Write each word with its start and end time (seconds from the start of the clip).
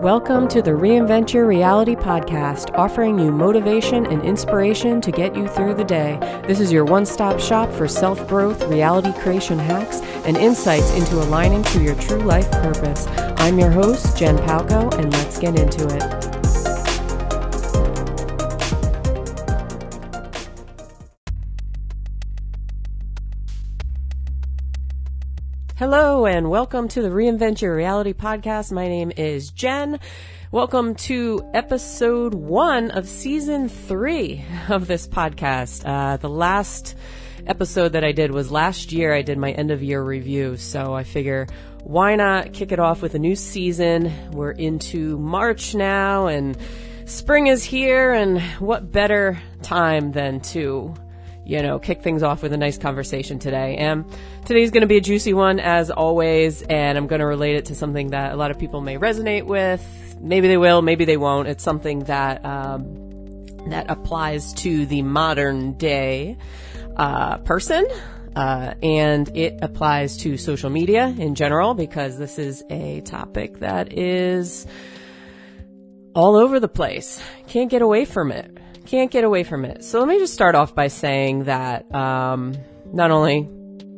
Welcome 0.00 0.46
to 0.48 0.60
the 0.60 0.72
Reinvent 0.72 1.32
Your 1.32 1.46
Reality 1.46 1.94
podcast, 1.94 2.70
offering 2.74 3.18
you 3.18 3.32
motivation 3.32 4.04
and 4.06 4.22
inspiration 4.22 5.00
to 5.00 5.10
get 5.10 5.34
you 5.34 5.48
through 5.48 5.72
the 5.72 5.84
day. 5.84 6.18
This 6.46 6.60
is 6.60 6.70
your 6.70 6.84
one 6.84 7.06
stop 7.06 7.40
shop 7.40 7.72
for 7.72 7.88
self 7.88 8.28
growth, 8.28 8.62
reality 8.64 9.12
creation 9.20 9.58
hacks, 9.58 10.00
and 10.26 10.36
insights 10.36 10.90
into 10.92 11.16
aligning 11.16 11.62
to 11.62 11.82
your 11.82 11.94
true 11.94 12.22
life 12.22 12.50
purpose. 12.50 13.06
I'm 13.38 13.58
your 13.58 13.70
host, 13.70 14.18
Jen 14.18 14.36
Palko, 14.36 14.92
and 14.98 15.10
let's 15.14 15.38
get 15.38 15.58
into 15.58 15.86
it. 15.86 16.35
Hello 25.78 26.24
and 26.24 26.48
welcome 26.48 26.88
to 26.88 27.02
the 27.02 27.10
Reinvent 27.10 27.60
Your 27.60 27.76
Reality 27.76 28.14
podcast. 28.14 28.72
My 28.72 28.88
name 28.88 29.12
is 29.14 29.50
Jen. 29.50 30.00
Welcome 30.50 30.94
to 30.94 31.50
episode 31.52 32.32
one 32.32 32.90
of 32.92 33.06
season 33.06 33.68
three 33.68 34.42
of 34.70 34.86
this 34.86 35.06
podcast. 35.06 35.86
Uh, 35.86 36.16
the 36.16 36.30
last 36.30 36.96
episode 37.46 37.92
that 37.92 38.04
I 38.04 38.12
did 38.12 38.30
was 38.30 38.50
last 38.50 38.90
year. 38.90 39.12
I 39.12 39.20
did 39.20 39.36
my 39.36 39.52
end 39.52 39.70
of 39.70 39.82
year 39.82 40.02
review. 40.02 40.56
So 40.56 40.94
I 40.94 41.04
figure 41.04 41.46
why 41.84 42.16
not 42.16 42.54
kick 42.54 42.72
it 42.72 42.78
off 42.80 43.02
with 43.02 43.14
a 43.14 43.18
new 43.18 43.36
season? 43.36 44.10
We're 44.32 44.52
into 44.52 45.18
March 45.18 45.74
now 45.74 46.28
and 46.28 46.56
spring 47.04 47.48
is 47.48 47.62
here 47.62 48.12
and 48.12 48.40
what 48.60 48.90
better 48.90 49.38
time 49.60 50.12
than 50.12 50.40
to 50.40 50.94
you 51.46 51.62
know, 51.62 51.78
kick 51.78 52.02
things 52.02 52.24
off 52.24 52.42
with 52.42 52.52
a 52.52 52.56
nice 52.56 52.76
conversation 52.76 53.38
today. 53.38 53.76
And 53.76 54.04
today's 54.44 54.72
going 54.72 54.80
to 54.80 54.88
be 54.88 54.96
a 54.96 55.00
juicy 55.00 55.32
one 55.32 55.60
as 55.60 55.90
always, 55.90 56.62
and 56.62 56.98
I'm 56.98 57.06
going 57.06 57.20
to 57.20 57.26
relate 57.26 57.54
it 57.54 57.66
to 57.66 57.76
something 57.76 58.10
that 58.10 58.32
a 58.32 58.36
lot 58.36 58.50
of 58.50 58.58
people 58.58 58.80
may 58.80 58.96
resonate 58.96 59.44
with. 59.44 60.16
Maybe 60.20 60.48
they 60.48 60.56
will, 60.56 60.82
maybe 60.82 61.04
they 61.04 61.16
won't. 61.16 61.46
It's 61.46 61.62
something 61.62 62.00
that 62.04 62.44
um, 62.44 63.46
that 63.70 63.88
applies 63.88 64.54
to 64.54 64.86
the 64.86 65.02
modern 65.02 65.74
day 65.74 66.36
uh, 66.96 67.38
person. 67.38 67.86
Uh, 68.34 68.74
and 68.82 69.34
it 69.34 69.60
applies 69.62 70.18
to 70.18 70.36
social 70.36 70.68
media 70.68 71.14
in 71.16 71.34
general 71.34 71.74
because 71.74 72.18
this 72.18 72.38
is 72.38 72.62
a 72.68 73.00
topic 73.02 73.60
that 73.60 73.96
is 73.96 74.66
all 76.14 76.36
over 76.36 76.60
the 76.60 76.68
place. 76.68 77.22
Can't 77.46 77.70
get 77.70 77.80
away 77.80 78.04
from 78.04 78.32
it 78.32 78.58
can't 78.86 79.10
get 79.10 79.24
away 79.24 79.44
from 79.44 79.64
it. 79.64 79.84
So 79.84 79.98
let 79.98 80.08
me 80.08 80.18
just 80.18 80.32
start 80.32 80.54
off 80.54 80.74
by 80.74 80.88
saying 80.88 81.44
that 81.44 81.92
um, 81.94 82.54
not 82.92 83.10
only 83.10 83.48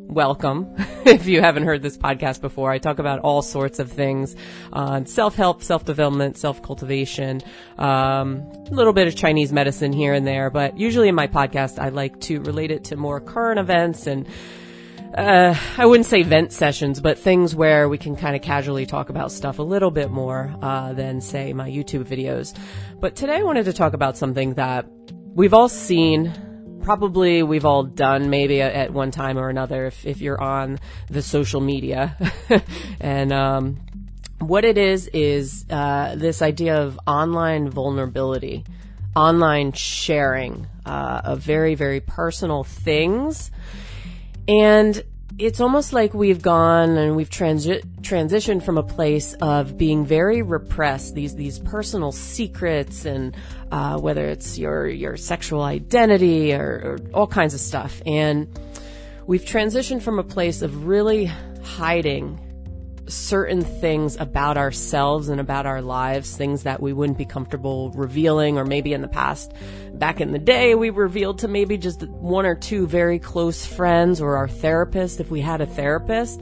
welcome 0.08 0.75
if 1.05 1.27
you 1.27 1.41
haven't 1.41 1.64
heard 1.64 1.83
this 1.83 1.97
podcast 1.97 2.41
before. 2.41 2.70
I 2.70 2.78
talk 2.78 2.98
about 2.98 3.20
all 3.20 3.42
sorts 3.42 3.78
of 3.78 3.92
things 3.92 4.34
on 4.72 5.03
uh, 5.03 5.05
self 5.05 5.36
help, 5.36 5.62
self 5.62 5.84
development, 5.84 6.36
self 6.36 6.62
cultivation, 6.62 7.42
um, 7.78 8.50
a 8.70 8.70
little 8.70 8.92
bit 8.92 9.06
of 9.06 9.14
Chinese 9.14 9.53
medicine 9.53 9.92
here 9.92 10.14
and 10.14 10.27
there. 10.27 10.50
But 10.50 10.78
usually 10.78 11.09
in 11.09 11.14
my 11.14 11.27
podcast, 11.27 11.78
I 11.78 11.91
like 11.91 12.20
to 12.22 12.41
relate 12.41 12.70
it 12.70 12.84
to 12.84 12.97
more 12.97 13.20
current 13.20 13.61
events 13.61 14.06
and 14.06 14.27
uh, 15.14 15.55
I 15.77 15.87
wouldn't 15.87 16.06
say 16.06 16.23
vent 16.23 16.53
sessions, 16.53 17.01
but 17.01 17.19
things 17.19 17.55
where 17.55 17.89
we 17.89 17.98
can 17.98 18.17
kind 18.17 18.37
of 18.37 18.42
casually 18.42 18.84
talk 18.84 19.09
about 19.09 19.33
stuff 19.33 19.59
a 19.59 19.62
little 19.62 19.91
bit 19.91 20.11
more 20.11 20.55
uh, 20.61 20.92
than, 20.92 21.20
say, 21.20 21.53
my 21.53 21.69
YouTube 21.69 22.05
videos. 22.05 22.56
But 23.00 23.17
today 23.17 23.37
I 23.37 23.42
wanted 23.42 23.65
to 23.65 23.73
talk 23.73 23.95
about 23.95 24.19
something 24.19 24.55
that 24.55 24.87
we've 25.34 25.55
all 25.55 25.69
seen. 25.69 26.81
Probably 26.83 27.42
we've 27.42 27.65
all 27.65 27.84
done 27.84 28.28
maybe 28.28 28.61
at 28.61 28.92
one 28.92 29.11
time 29.11 29.39
or 29.39 29.48
another 29.48 29.87
if, 29.87 30.06
if 30.06 30.20
you're 30.20 30.41
on 30.41 30.78
the 31.09 31.22
social 31.22 31.61
media. 31.61 32.17
and 33.00 33.33
um, 33.33 33.78
what 34.41 34.65
it 34.65 34.77
is 34.77 35.09
is 35.09 35.65
uh, 35.70 36.17
this 36.17 36.43
idea 36.43 36.83
of 36.83 37.00
online 37.06 37.70
vulnerability, 37.70 38.65
online 39.17 39.72
sharing 39.72 40.67
uh, 40.84 41.22
of 41.25 41.41
very, 41.41 41.75
very 41.75 42.00
personal 42.00 42.62
things 42.62 43.50
and 44.48 45.04
it's 45.38 45.60
almost 45.60 45.92
like 45.92 46.14
we've 46.14 46.42
gone 46.42 46.97
and 46.97 47.14
we've 47.14 47.31
transi- 47.31 47.84
transitioned 48.00 48.62
from 48.64 48.76
a 48.76 48.82
place 48.82 49.34
of 49.34 49.78
being 49.78 50.04
very 50.04 50.42
repressed 50.42 51.14
these 51.14 51.36
these 51.36 51.60
personal 51.60 52.10
secrets 52.10 53.04
and 53.04 53.36
uh, 53.70 53.98
whether 53.98 54.26
it's 54.26 54.59
your 54.59 54.88
your 54.88 55.16
sexual 55.16 55.62
identity 55.62 56.53
or, 56.54 56.60
or 56.60 56.98
all 57.14 57.26
kinds 57.26 57.54
of 57.54 57.60
stuff. 57.60 58.03
And 58.04 58.48
we've 59.26 59.44
transitioned 59.44 60.03
from 60.03 60.19
a 60.19 60.25
place 60.25 60.62
of 60.62 60.86
really 60.86 61.26
hiding 61.62 62.41
certain 63.09 63.63
things 63.63 64.17
about 64.17 64.57
ourselves 64.57 65.29
and 65.29 65.41
about 65.41 65.67
our 65.67 65.83
lives, 65.83 66.37
things 66.37 66.63
that 66.63 66.81
we 66.81 66.93
wouldn't 66.93 67.19
be 67.19 67.25
comfortable 67.25 67.91
revealing, 67.91 68.59
or 68.59 68.65
maybe 68.65 68.93
in 68.93 69.01
the 69.01 69.09
past, 69.09 69.53
back 69.95 70.21
in 70.21 70.33
the 70.33 70.39
day, 70.39 70.75
we 70.75 70.91
revealed 70.91 71.39
to 71.41 71.49
maybe 71.49 71.77
just 71.77 72.03
one 72.09 72.47
or 72.47 72.55
two 72.55 72.87
very 72.87 73.19
close 73.19 73.67
friends 73.67 74.21
or 74.21 74.37
our 74.37 74.49
therapist, 74.49 75.21
if 75.21 75.31
we 75.31 75.41
had 75.41 75.61
a 75.61 75.67
therapist. 75.67 76.41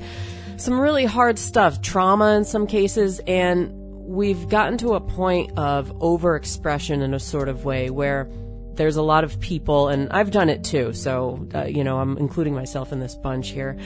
Some 0.57 0.81
really 0.81 1.05
hard 1.05 1.39
stuff, 1.39 1.81
trauma 1.83 2.37
in 2.37 2.45
some 2.45 2.67
cases, 2.67 3.21
and 3.27 3.71
we've 4.07 4.49
gotten 4.49 4.79
to 4.79 4.95
a 4.95 5.01
point 5.01 5.59
of 5.59 5.93
overexpression 5.99 7.03
in 7.03 7.15
a 7.15 7.21
sort 7.21 7.49
of 7.49 7.65
way 7.65 7.91
where 7.91 8.29
there's 8.75 8.97
a 8.97 9.03
lot 9.03 9.25
of 9.25 9.41
people, 9.41 9.89
and 9.89 10.11
I've 10.11 10.31
done 10.31 10.51
it 10.51 10.65
too, 10.65 10.93
so, 10.93 11.47
uh, 11.55 11.65
you 11.65 11.83
know, 11.83 11.99
I'm 11.99 12.19
including 12.19 12.55
myself 12.55 12.93
in 12.93 13.01
this 13.01 13.15
bunch 13.15 13.49
here 13.49 13.79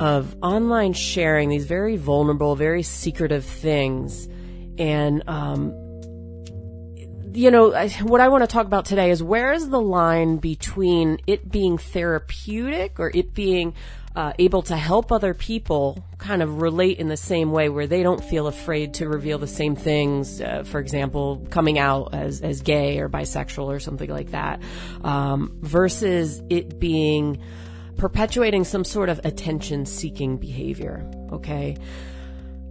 of 0.00 0.36
online 0.42 0.92
sharing 0.92 1.48
these 1.48 1.66
very 1.66 1.96
vulnerable, 1.96 2.56
very 2.56 2.82
secretive 2.82 3.44
things. 3.44 4.28
And, 4.78 5.28
um, 5.28 5.72
you 7.32 7.50
know, 7.50 7.74
I, 7.74 7.88
what 7.88 8.20
I 8.20 8.28
want 8.28 8.42
to 8.42 8.46
talk 8.46 8.66
about 8.66 8.84
today 8.84 9.10
is 9.10 9.22
where 9.22 9.52
is 9.52 9.68
the 9.68 9.80
line 9.80 10.38
between 10.38 11.18
it 11.26 11.50
being 11.50 11.78
therapeutic 11.78 12.98
or 13.00 13.10
it 13.12 13.34
being 13.34 13.74
uh, 14.16 14.32
able 14.38 14.62
to 14.62 14.76
help 14.76 15.12
other 15.12 15.34
people 15.34 16.04
kind 16.18 16.42
of 16.42 16.60
relate 16.60 16.98
in 16.98 17.08
the 17.08 17.16
same 17.16 17.52
way 17.52 17.68
where 17.68 17.86
they 17.86 18.02
don't 18.02 18.24
feel 18.24 18.48
afraid 18.48 18.94
to 18.94 19.08
reveal 19.08 19.38
the 19.38 19.46
same 19.46 19.76
things, 19.76 20.40
uh, 20.40 20.64
for 20.64 20.80
example, 20.80 21.46
coming 21.50 21.78
out 21.78 22.14
as, 22.14 22.40
as 22.40 22.60
gay 22.62 22.98
or 22.98 23.08
bisexual 23.08 23.66
or 23.66 23.78
something 23.78 24.10
like 24.10 24.32
that, 24.32 24.60
um, 25.04 25.58
versus 25.60 26.42
it 26.50 26.80
being 26.80 27.40
perpetuating 27.98 28.64
some 28.64 28.84
sort 28.84 29.08
of 29.10 29.20
attention 29.24 29.84
seeking 29.84 30.38
behavior. 30.38 31.08
Okay. 31.32 31.76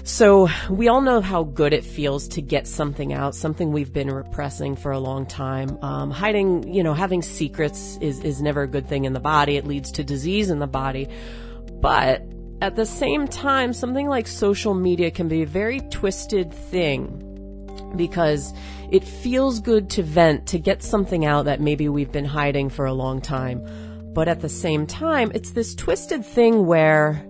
So 0.04 0.48
we 0.70 0.88
all 0.88 1.02
know 1.02 1.20
how 1.20 1.44
good 1.44 1.74
it 1.74 1.84
feels 1.84 2.30
to 2.30 2.42
get 2.42 2.66
something 2.66 3.12
out, 3.12 3.36
something 3.36 3.74
we've 3.74 3.92
been 3.92 4.10
repressing 4.10 4.78
for 4.78 4.94
a 4.94 5.00
long 5.00 5.26
time. 5.26 5.78
Um, 5.84 6.12
hiding, 6.12 6.74
you 6.74 6.82
know, 6.82 6.94
having 6.94 7.22
secrets 7.22 7.98
is, 8.00 8.22
is 8.22 8.42
never 8.42 8.62
a 8.62 8.68
good 8.68 8.88
thing 8.88 9.04
in 9.04 9.12
the 9.12 9.20
body. 9.20 9.58
It 9.58 9.68
leads 9.68 9.92
to 9.94 10.06
disease 10.06 10.50
in 10.50 10.60
the 10.60 10.68
body. 10.68 11.10
But 11.82 12.24
at 12.62 12.78
the 12.78 12.86
same 12.86 13.28
time, 13.28 13.74
something 13.74 14.08
like 14.08 14.28
social 14.28 14.74
media 14.74 15.12
can 15.12 15.28
be 15.28 15.42
a 15.42 15.46
very 15.46 15.82
twisted 15.82 16.54
thing 16.54 17.24
because 17.98 18.54
it 18.92 19.04
feels 19.04 19.60
good 19.60 19.90
to 19.90 20.04
vent, 20.04 20.48
to 20.48 20.58
get 20.58 20.84
something 20.84 21.26
out 21.26 21.46
that 21.46 21.60
maybe 21.60 21.90
we've 21.90 22.14
been 22.14 22.26
hiding 22.26 22.70
for 22.70 22.86
a 22.86 22.94
long 22.94 23.20
time. 23.20 23.62
But 24.14 24.28
at 24.28 24.42
the 24.42 24.50
same 24.50 24.88
time, 24.88 25.32
it's 25.34 25.52
this 25.52 25.76
twisted 25.76 26.26
thing 26.26 26.66
where 26.66 27.26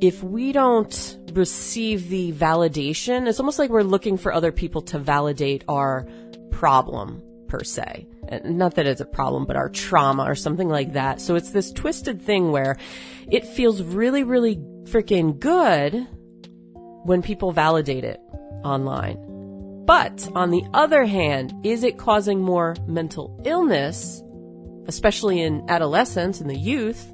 if 0.00 0.22
we 0.22 0.52
don't 0.52 1.18
receive 1.32 2.08
the 2.08 2.32
validation, 2.32 3.28
it's 3.28 3.40
almost 3.40 3.58
like 3.58 3.70
we're 3.70 3.82
looking 3.82 4.16
for 4.16 4.32
other 4.32 4.52
people 4.52 4.82
to 4.82 4.98
validate 4.98 5.64
our 5.68 6.06
problem 6.50 7.22
per 7.48 7.62
se. 7.62 8.06
Not 8.44 8.76
that 8.76 8.86
it's 8.86 9.00
a 9.00 9.06
problem, 9.06 9.44
but 9.44 9.56
our 9.56 9.68
trauma 9.68 10.24
or 10.24 10.34
something 10.34 10.68
like 10.68 10.94
that. 10.94 11.20
So 11.20 11.34
it's 11.34 11.50
this 11.50 11.72
twisted 11.72 12.22
thing 12.22 12.52
where 12.52 12.76
it 13.30 13.44
feels 13.44 13.82
really, 13.82 14.22
really 14.22 14.56
freaking 14.84 15.38
good 15.38 16.06
when 17.04 17.22
people 17.22 17.52
validate 17.52 18.04
it 18.04 18.20
online. 18.64 19.18
But 19.84 20.28
on 20.34 20.50
the 20.50 20.64
other 20.72 21.04
hand, 21.04 21.52
is 21.64 21.82
it 21.82 21.98
causing 21.98 22.40
more 22.40 22.76
mental 22.86 23.40
illness 23.44 24.22
especially 24.90 25.40
in 25.40 25.70
adolescence 25.70 26.40
and 26.40 26.50
the 26.50 26.58
youth, 26.58 27.10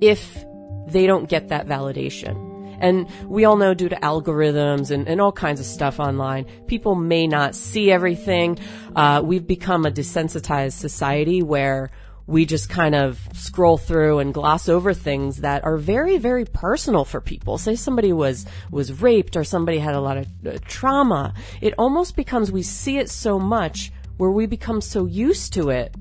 if 0.00 0.44
they 0.88 1.06
don't 1.06 1.28
get 1.28 1.48
that 1.48 1.66
validation. 1.66 2.50
And 2.80 3.08
we 3.28 3.44
all 3.44 3.56
know 3.56 3.72
due 3.72 3.88
to 3.88 3.96
algorithms 3.96 4.90
and, 4.90 5.06
and 5.06 5.20
all 5.20 5.30
kinds 5.30 5.60
of 5.60 5.66
stuff 5.66 6.00
online, 6.00 6.46
people 6.66 6.96
may 6.96 7.28
not 7.28 7.54
see 7.54 7.92
everything. 7.92 8.58
Uh, 8.96 9.22
we've 9.24 9.46
become 9.46 9.86
a 9.86 9.92
desensitized 9.92 10.72
society 10.72 11.44
where 11.44 11.92
we 12.26 12.44
just 12.44 12.68
kind 12.68 12.96
of 12.96 13.20
scroll 13.34 13.78
through 13.78 14.18
and 14.18 14.34
gloss 14.34 14.68
over 14.68 14.92
things 14.92 15.38
that 15.38 15.62
are 15.64 15.76
very, 15.76 16.18
very 16.18 16.44
personal 16.44 17.04
for 17.04 17.20
people. 17.20 17.56
Say 17.56 17.76
somebody 17.76 18.12
was, 18.12 18.46
was 18.72 19.00
raped 19.00 19.36
or 19.36 19.44
somebody 19.44 19.78
had 19.78 19.94
a 19.94 20.00
lot 20.00 20.16
of 20.16 20.26
uh, 20.44 20.58
trauma. 20.66 21.34
It 21.60 21.74
almost 21.78 22.16
becomes, 22.16 22.50
we 22.50 22.62
see 22.62 22.98
it 22.98 23.08
so 23.08 23.38
much 23.38 23.92
where 24.16 24.30
we 24.30 24.46
become 24.46 24.80
so 24.80 25.06
used 25.06 25.52
to 25.54 25.70
it 25.70 25.94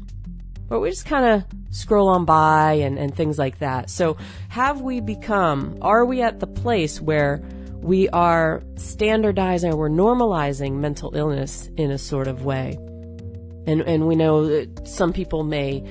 but 0.72 0.80
we 0.80 0.90
just 0.90 1.06
kind 1.06 1.26
of 1.26 1.44
scroll 1.72 2.08
on 2.08 2.24
by 2.24 2.76
and, 2.76 2.98
and 2.98 3.14
things 3.14 3.38
like 3.38 3.60
that. 3.60 3.90
So 3.90 4.16
have 4.48 4.80
we 4.80 5.02
become, 5.02 5.78
are 5.82 6.06
we 6.06 6.22
at 6.22 6.40
the 6.40 6.48
place 6.48 7.02
where 7.02 7.44
we 7.82 8.08
are 8.10 8.64
standardizing, 8.78 9.74
or 9.74 9.76
we're 9.76 9.90
normalizing 9.90 10.76
mental 10.76 11.14
illness 11.14 11.70
in 11.76 11.92
a 11.92 11.98
sort 11.98 12.30
of 12.30 12.46
way. 12.46 12.78
And, 13.68 13.82
and 13.82 14.08
we 14.08 14.16
know 14.16 14.48
that 14.48 14.88
some 14.88 15.12
people 15.12 15.44
may, 15.44 15.84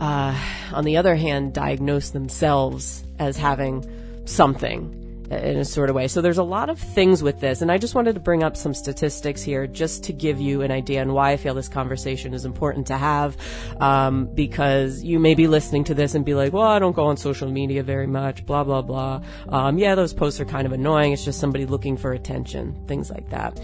uh, 0.00 0.40
on 0.72 0.84
the 0.84 0.96
other 0.96 1.16
hand, 1.16 1.52
diagnose 1.52 2.10
themselves 2.10 3.04
as 3.18 3.36
having 3.36 3.84
something 4.24 5.03
in 5.30 5.58
a 5.58 5.64
sort 5.64 5.90
of 5.90 5.96
way. 5.96 6.08
So 6.08 6.20
there's 6.20 6.38
a 6.38 6.44
lot 6.44 6.70
of 6.70 6.78
things 6.78 7.22
with 7.22 7.40
this, 7.40 7.62
and 7.62 7.70
I 7.70 7.78
just 7.78 7.94
wanted 7.94 8.14
to 8.14 8.20
bring 8.20 8.42
up 8.42 8.56
some 8.56 8.74
statistics 8.74 9.42
here 9.42 9.66
just 9.66 10.04
to 10.04 10.12
give 10.12 10.40
you 10.40 10.62
an 10.62 10.70
idea 10.70 11.00
on 11.00 11.12
why 11.12 11.32
I 11.32 11.36
feel 11.36 11.54
this 11.54 11.68
conversation 11.68 12.34
is 12.34 12.44
important 12.44 12.86
to 12.88 12.96
have. 12.96 13.36
Um, 13.80 14.26
because 14.34 15.02
you 15.02 15.18
may 15.18 15.34
be 15.34 15.46
listening 15.46 15.84
to 15.84 15.94
this 15.94 16.14
and 16.14 16.24
be 16.24 16.34
like, 16.34 16.52
"Well, 16.52 16.62
I 16.62 16.78
don't 16.78 16.94
go 16.94 17.06
on 17.06 17.16
social 17.16 17.50
media 17.50 17.82
very 17.82 18.06
much." 18.06 18.44
Blah 18.46 18.64
blah 18.64 18.82
blah. 18.82 19.22
Um, 19.48 19.78
yeah, 19.78 19.94
those 19.94 20.12
posts 20.12 20.40
are 20.40 20.44
kind 20.44 20.66
of 20.66 20.72
annoying. 20.72 21.12
It's 21.12 21.24
just 21.24 21.40
somebody 21.40 21.66
looking 21.66 21.96
for 21.96 22.12
attention, 22.12 22.84
things 22.86 23.10
like 23.10 23.30
that. 23.30 23.60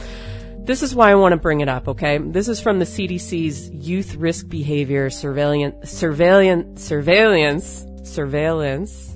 This 0.62 0.82
is 0.82 0.94
why 0.94 1.10
I 1.10 1.14
want 1.14 1.32
to 1.32 1.38
bring 1.38 1.62
it 1.62 1.68
up, 1.68 1.88
okay? 1.88 2.18
This 2.18 2.46
is 2.46 2.60
from 2.60 2.78
the 2.78 2.84
CDC's 2.84 3.70
Youth 3.70 4.14
Risk 4.14 4.48
Behavior 4.48 5.08
Surveillance, 5.08 5.90
Surveillance, 5.90 6.84
Surveillance, 6.84 7.86
Surveillance, 8.04 9.09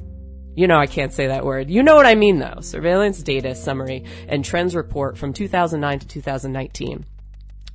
you 0.55 0.67
know 0.67 0.79
I 0.79 0.87
can't 0.87 1.13
say 1.13 1.29
that 1.29 1.45
word. 1.45 1.71
You 1.71 1.83
know 1.83 1.97
what 1.97 2.07
I 2.07 2.15
mean 2.15 2.39
though. 2.39 2.61
Surveillance 2.61 3.23
data 3.23 3.55
summary 3.55 4.05
and 4.29 4.45
trends 4.45 4.75
report 4.75 5.19
from 5.19 5.33
2009 5.33 5.99
to 6.01 6.07
2019. 6.07 7.05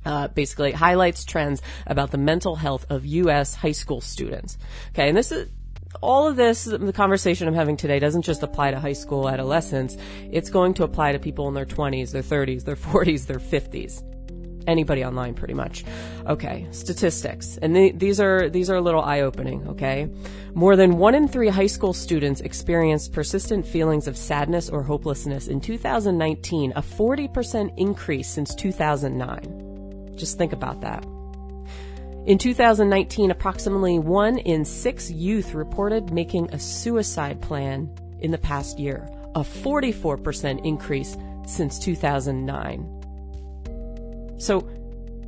Uh, 0.02 0.28
basically 0.28 0.72
highlights 0.72 1.24
trends 1.26 1.60
about 1.86 2.10
the 2.10 2.16
mental 2.16 2.56
health 2.56 2.86
of 2.88 3.04
U.S. 3.04 3.54
high 3.54 3.72
school 3.72 4.00
students. 4.00 4.56
Okay, 4.92 5.08
and 5.08 5.16
this 5.16 5.30
is 5.30 5.50
all 6.00 6.26
of 6.26 6.36
this, 6.36 6.64
the 6.64 6.92
conversation 6.92 7.46
I'm 7.46 7.54
having 7.54 7.76
today 7.76 7.98
doesn't 7.98 8.22
just 8.22 8.42
apply 8.42 8.70
to 8.70 8.80
high 8.80 8.94
school 8.94 9.28
adolescents. 9.28 9.98
It's 10.30 10.48
going 10.48 10.72
to 10.74 10.84
apply 10.84 11.12
to 11.12 11.18
people 11.18 11.48
in 11.48 11.54
their 11.54 11.66
20s, 11.66 12.12
their 12.12 12.22
30s, 12.22 12.64
their 12.64 12.76
40s, 12.76 13.26
their 13.26 13.38
50s 13.38 14.09
anybody 14.70 15.04
online 15.04 15.34
pretty 15.34 15.54
much. 15.54 15.84
Okay, 16.26 16.66
statistics. 16.70 17.58
And 17.60 17.74
th- 17.74 17.98
these 17.98 18.20
are 18.20 18.48
these 18.48 18.70
are 18.70 18.76
a 18.76 18.80
little 18.80 19.02
eye-opening, 19.02 19.68
okay? 19.68 20.08
More 20.54 20.76
than 20.76 20.98
1 20.98 21.14
in 21.14 21.28
3 21.28 21.48
high 21.48 21.66
school 21.66 21.92
students 21.92 22.40
experienced 22.40 23.12
persistent 23.12 23.66
feelings 23.66 24.06
of 24.06 24.16
sadness 24.16 24.68
or 24.68 24.82
hopelessness 24.82 25.48
in 25.48 25.60
2019, 25.60 26.72
a 26.76 26.82
40% 26.82 27.72
increase 27.76 28.28
since 28.28 28.54
2009. 28.54 30.16
Just 30.16 30.38
think 30.38 30.52
about 30.52 30.80
that. 30.80 31.04
In 32.26 32.36
2019, 32.36 33.30
approximately 33.30 33.98
1 33.98 34.38
in 34.38 34.64
6 34.64 35.10
youth 35.10 35.54
reported 35.54 36.12
making 36.12 36.50
a 36.52 36.58
suicide 36.58 37.40
plan 37.40 37.90
in 38.20 38.30
the 38.30 38.38
past 38.38 38.78
year, 38.78 39.08
a 39.34 39.40
44% 39.40 40.64
increase 40.64 41.16
since 41.46 41.78
2009. 41.78 42.99
So 44.40 44.66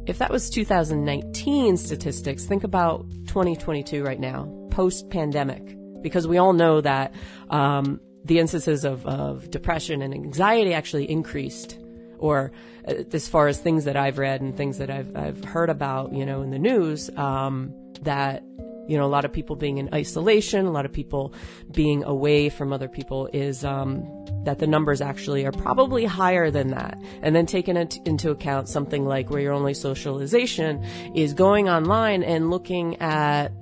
if 0.06 0.18
that 0.18 0.30
was 0.30 0.50
2019 0.50 1.76
statistics, 1.76 2.44
think 2.44 2.64
about 2.64 3.08
2022 3.26 4.02
right 4.02 4.18
now, 4.18 4.48
post 4.70 5.10
pandemic, 5.10 5.76
because 6.02 6.26
we 6.26 6.38
all 6.38 6.54
know 6.54 6.80
that 6.80 7.14
um, 7.50 8.00
the 8.24 8.38
instances 8.38 8.84
of, 8.84 9.06
of 9.06 9.50
depression 9.50 10.00
and 10.02 10.14
anxiety 10.14 10.72
actually 10.72 11.10
increased 11.10 11.78
or 12.18 12.52
uh, 12.88 12.94
as 13.12 13.28
far 13.28 13.48
as 13.48 13.58
things 13.58 13.84
that 13.84 13.96
I've 13.96 14.18
read 14.18 14.40
and 14.40 14.56
things 14.56 14.78
that 14.78 14.90
I've, 14.90 15.14
I've 15.14 15.44
heard 15.44 15.68
about, 15.68 16.14
you 16.14 16.24
know, 16.24 16.40
in 16.40 16.50
the 16.50 16.58
news, 16.58 17.10
um, 17.16 17.74
that, 18.02 18.42
you 18.88 18.96
know, 18.96 19.04
a 19.04 19.08
lot 19.08 19.24
of 19.24 19.32
people 19.32 19.56
being 19.56 19.78
in 19.78 19.88
isolation, 19.94 20.66
a 20.66 20.70
lot 20.70 20.84
of 20.84 20.92
people 20.92 21.32
being 21.72 22.04
away 22.04 22.48
from 22.48 22.72
other 22.72 22.88
people 22.88 23.28
is, 23.32 23.64
um, 23.64 24.06
that 24.44 24.58
the 24.58 24.66
numbers 24.66 25.00
actually 25.00 25.46
are 25.46 25.52
probably 25.52 26.04
higher 26.04 26.50
than 26.50 26.68
that. 26.68 26.98
And 27.22 27.34
then 27.34 27.46
taking 27.46 27.76
into 27.76 28.30
account 28.30 28.68
something 28.68 29.04
like 29.04 29.30
where 29.30 29.40
your 29.40 29.52
only 29.52 29.74
socialization 29.74 30.82
is 31.14 31.32
going 31.32 31.68
online 31.68 32.22
and 32.22 32.50
looking 32.50 33.00
at 33.00 33.52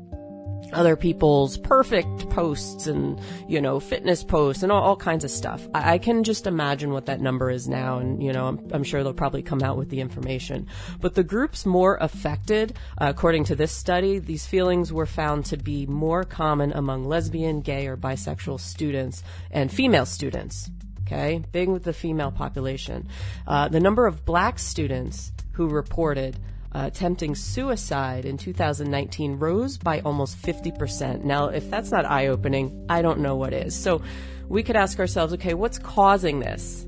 other 0.72 0.96
people's 0.96 1.56
perfect 1.58 2.28
posts 2.30 2.86
and, 2.86 3.20
you 3.48 3.60
know, 3.60 3.80
fitness 3.80 4.24
posts 4.24 4.62
and 4.62 4.70
all, 4.70 4.82
all 4.82 4.96
kinds 4.96 5.24
of 5.24 5.30
stuff. 5.30 5.66
I, 5.74 5.94
I, 5.94 5.98
can 5.98 6.24
just 6.24 6.46
imagine 6.46 6.92
what 6.92 7.06
that 7.06 7.20
number 7.20 7.50
is 7.50 7.68
now. 7.68 7.98
And, 7.98 8.22
you 8.22 8.32
know, 8.32 8.46
I'm, 8.46 8.68
I'm, 8.72 8.84
sure 8.84 9.02
they'll 9.02 9.12
probably 9.12 9.42
come 9.42 9.62
out 9.62 9.76
with 9.76 9.90
the 9.90 10.00
information. 10.00 10.66
But 11.00 11.14
the 11.14 11.24
groups 11.24 11.66
more 11.66 11.98
affected, 12.00 12.76
uh, 12.98 13.06
according 13.08 13.44
to 13.44 13.56
this 13.56 13.72
study, 13.72 14.18
these 14.18 14.46
feelings 14.46 14.92
were 14.92 15.06
found 15.06 15.44
to 15.46 15.56
be 15.56 15.86
more 15.86 16.24
common 16.24 16.72
among 16.72 17.04
lesbian, 17.04 17.60
gay, 17.60 17.86
or 17.86 17.96
bisexual 17.96 18.60
students 18.60 19.22
and 19.50 19.72
female 19.72 20.06
students. 20.06 20.70
Okay. 21.02 21.42
Big 21.50 21.68
with 21.68 21.82
the 21.82 21.92
female 21.92 22.30
population. 22.30 23.08
Uh, 23.46 23.68
the 23.68 23.80
number 23.80 24.06
of 24.06 24.24
black 24.24 24.60
students 24.60 25.32
who 25.52 25.68
reported 25.68 26.38
uh, 26.72 26.84
attempting 26.86 27.34
suicide 27.34 28.24
in 28.24 28.36
2019 28.36 29.38
rose 29.38 29.76
by 29.76 30.00
almost 30.00 30.40
50%. 30.40 31.24
Now, 31.24 31.46
if 31.46 31.68
that's 31.70 31.90
not 31.90 32.04
eye 32.04 32.28
opening, 32.28 32.86
I 32.88 33.02
don't 33.02 33.20
know 33.20 33.36
what 33.36 33.52
is. 33.52 33.74
So 33.74 34.02
we 34.48 34.62
could 34.62 34.76
ask 34.76 34.98
ourselves, 34.98 35.32
okay, 35.34 35.54
what's 35.54 35.78
causing 35.78 36.40
this? 36.40 36.82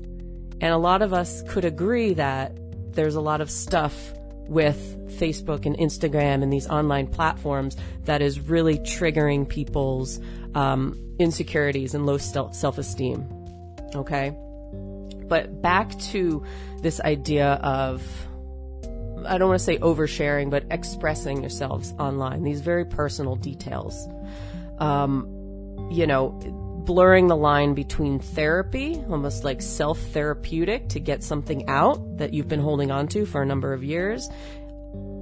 And 0.61 0.71
a 0.71 0.77
lot 0.77 1.01
of 1.01 1.13
us 1.13 1.43
could 1.49 1.65
agree 1.65 2.13
that 2.13 2.57
there's 2.93 3.15
a 3.15 3.21
lot 3.21 3.41
of 3.41 3.49
stuff 3.49 4.13
with 4.47 4.77
Facebook 5.19 5.65
and 5.65 5.77
Instagram 5.77 6.43
and 6.43 6.51
these 6.51 6.67
online 6.67 7.07
platforms 7.07 7.77
that 8.05 8.21
is 8.21 8.39
really 8.39 8.77
triggering 8.79 9.47
people's 9.47 10.19
um, 10.55 11.15
insecurities 11.19 11.93
and 11.93 12.05
low 12.05 12.17
self 12.17 12.77
esteem. 12.77 13.27
Okay? 13.95 14.35
But 15.27 15.61
back 15.61 15.97
to 16.11 16.43
this 16.81 16.99
idea 17.01 17.53
of 17.63 18.03
I 19.25 19.37
don't 19.37 19.49
want 19.49 19.59
to 19.59 19.65
say 19.65 19.77
oversharing, 19.77 20.49
but 20.49 20.65
expressing 20.71 21.41
yourselves 21.41 21.93
online, 21.99 22.43
these 22.43 22.61
very 22.61 22.85
personal 22.85 23.35
details. 23.35 24.07
Um, 24.79 25.89
you 25.91 26.07
know, 26.07 26.29
blurring 26.85 27.27
the 27.27 27.35
line 27.35 27.73
between 27.73 28.19
therapy, 28.19 29.01
almost 29.09 29.43
like 29.43 29.61
self 29.61 29.99
therapeutic 29.99 30.89
to 30.89 30.99
get 30.99 31.23
something 31.23 31.67
out 31.69 32.17
that 32.17 32.33
you've 32.33 32.47
been 32.47 32.59
holding 32.59 32.91
on 32.91 33.07
to 33.09 33.25
for 33.25 33.41
a 33.41 33.45
number 33.45 33.73
of 33.73 33.83
years, 33.83 34.29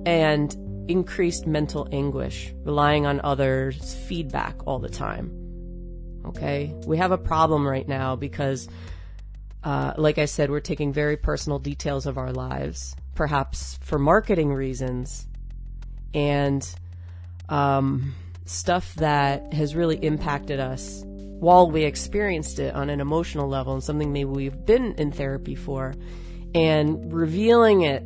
and 0.06 0.56
increased 0.88 1.46
mental 1.46 1.88
anguish, 1.92 2.54
relying 2.64 3.06
on 3.06 3.22
others' 3.24 3.96
feedback 4.08 4.56
all 4.66 4.80
the 4.80 4.90
time. 4.90 5.32
Okay? 6.26 6.74
We 6.86 6.98
have 6.98 7.12
a 7.12 7.18
problem 7.18 7.68
right 7.68 7.88
now 7.88 8.16
because, 8.16 8.68
uh, 9.64 9.94
like 9.98 10.18
I 10.18 10.26
said, 10.26 10.50
we're 10.50 10.60
taking 10.60 10.92
very 10.92 11.18
personal 11.18 11.60
details 11.60 12.06
of 12.06 12.18
our 12.18 12.32
lives 12.32 12.96
perhaps 13.22 13.78
for 13.84 14.00
marketing 14.00 14.52
reasons, 14.52 15.28
and 16.12 16.68
um, 17.50 18.16
stuff 18.46 18.96
that 18.96 19.54
has 19.54 19.76
really 19.76 19.98
impacted 19.98 20.60
us 20.60 21.04
while 21.06 21.70
we 21.70 21.84
experienced 21.84 22.58
it 22.58 22.74
on 22.74 22.90
an 22.90 23.00
emotional 23.00 23.48
level 23.48 23.76
and 23.76 23.84
something 23.84 24.12
maybe 24.12 24.26
we've 24.26 24.66
been 24.66 24.96
in 24.96 25.12
therapy 25.12 25.54
for, 25.54 25.94
and 26.56 27.14
revealing 27.14 27.82
it 27.84 28.04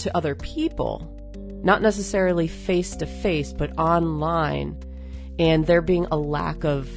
to 0.00 0.14
other 0.14 0.34
people, 0.34 1.08
not 1.64 1.80
necessarily 1.80 2.46
face 2.46 2.94
to 2.96 3.06
face, 3.06 3.54
but 3.54 3.78
online, 3.78 4.78
and 5.38 5.66
there 5.66 5.80
being 5.80 6.06
a 6.10 6.16
lack 6.18 6.62
of 6.62 6.90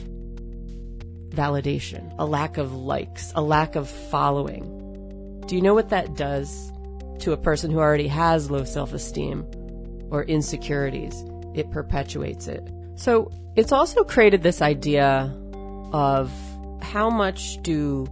validation, 1.29 2.13
a 2.19 2.25
lack 2.25 2.57
of 2.57 2.75
likes, 2.75 3.31
a 3.33 3.41
lack 3.41 3.77
of 3.77 3.89
following. 3.89 5.39
Do 5.47 5.55
you 5.55 5.61
know 5.61 5.73
what 5.73 5.91
that 5.91 6.17
does 6.17 6.73
to 7.19 7.31
a 7.31 7.37
person 7.37 7.71
who 7.71 7.79
already 7.79 8.07
has 8.07 8.51
low 8.51 8.63
self 8.63 8.93
esteem 8.93 9.45
or 10.11 10.23
insecurities. 10.23 11.23
It 11.53 11.71
perpetuates 11.71 12.47
it. 12.47 12.67
So 12.95 13.31
it's 13.55 13.71
also 13.71 14.03
created 14.03 14.43
this 14.43 14.61
idea 14.61 15.33
of 15.93 16.31
how 16.81 17.09
much 17.09 17.61
do 17.61 18.07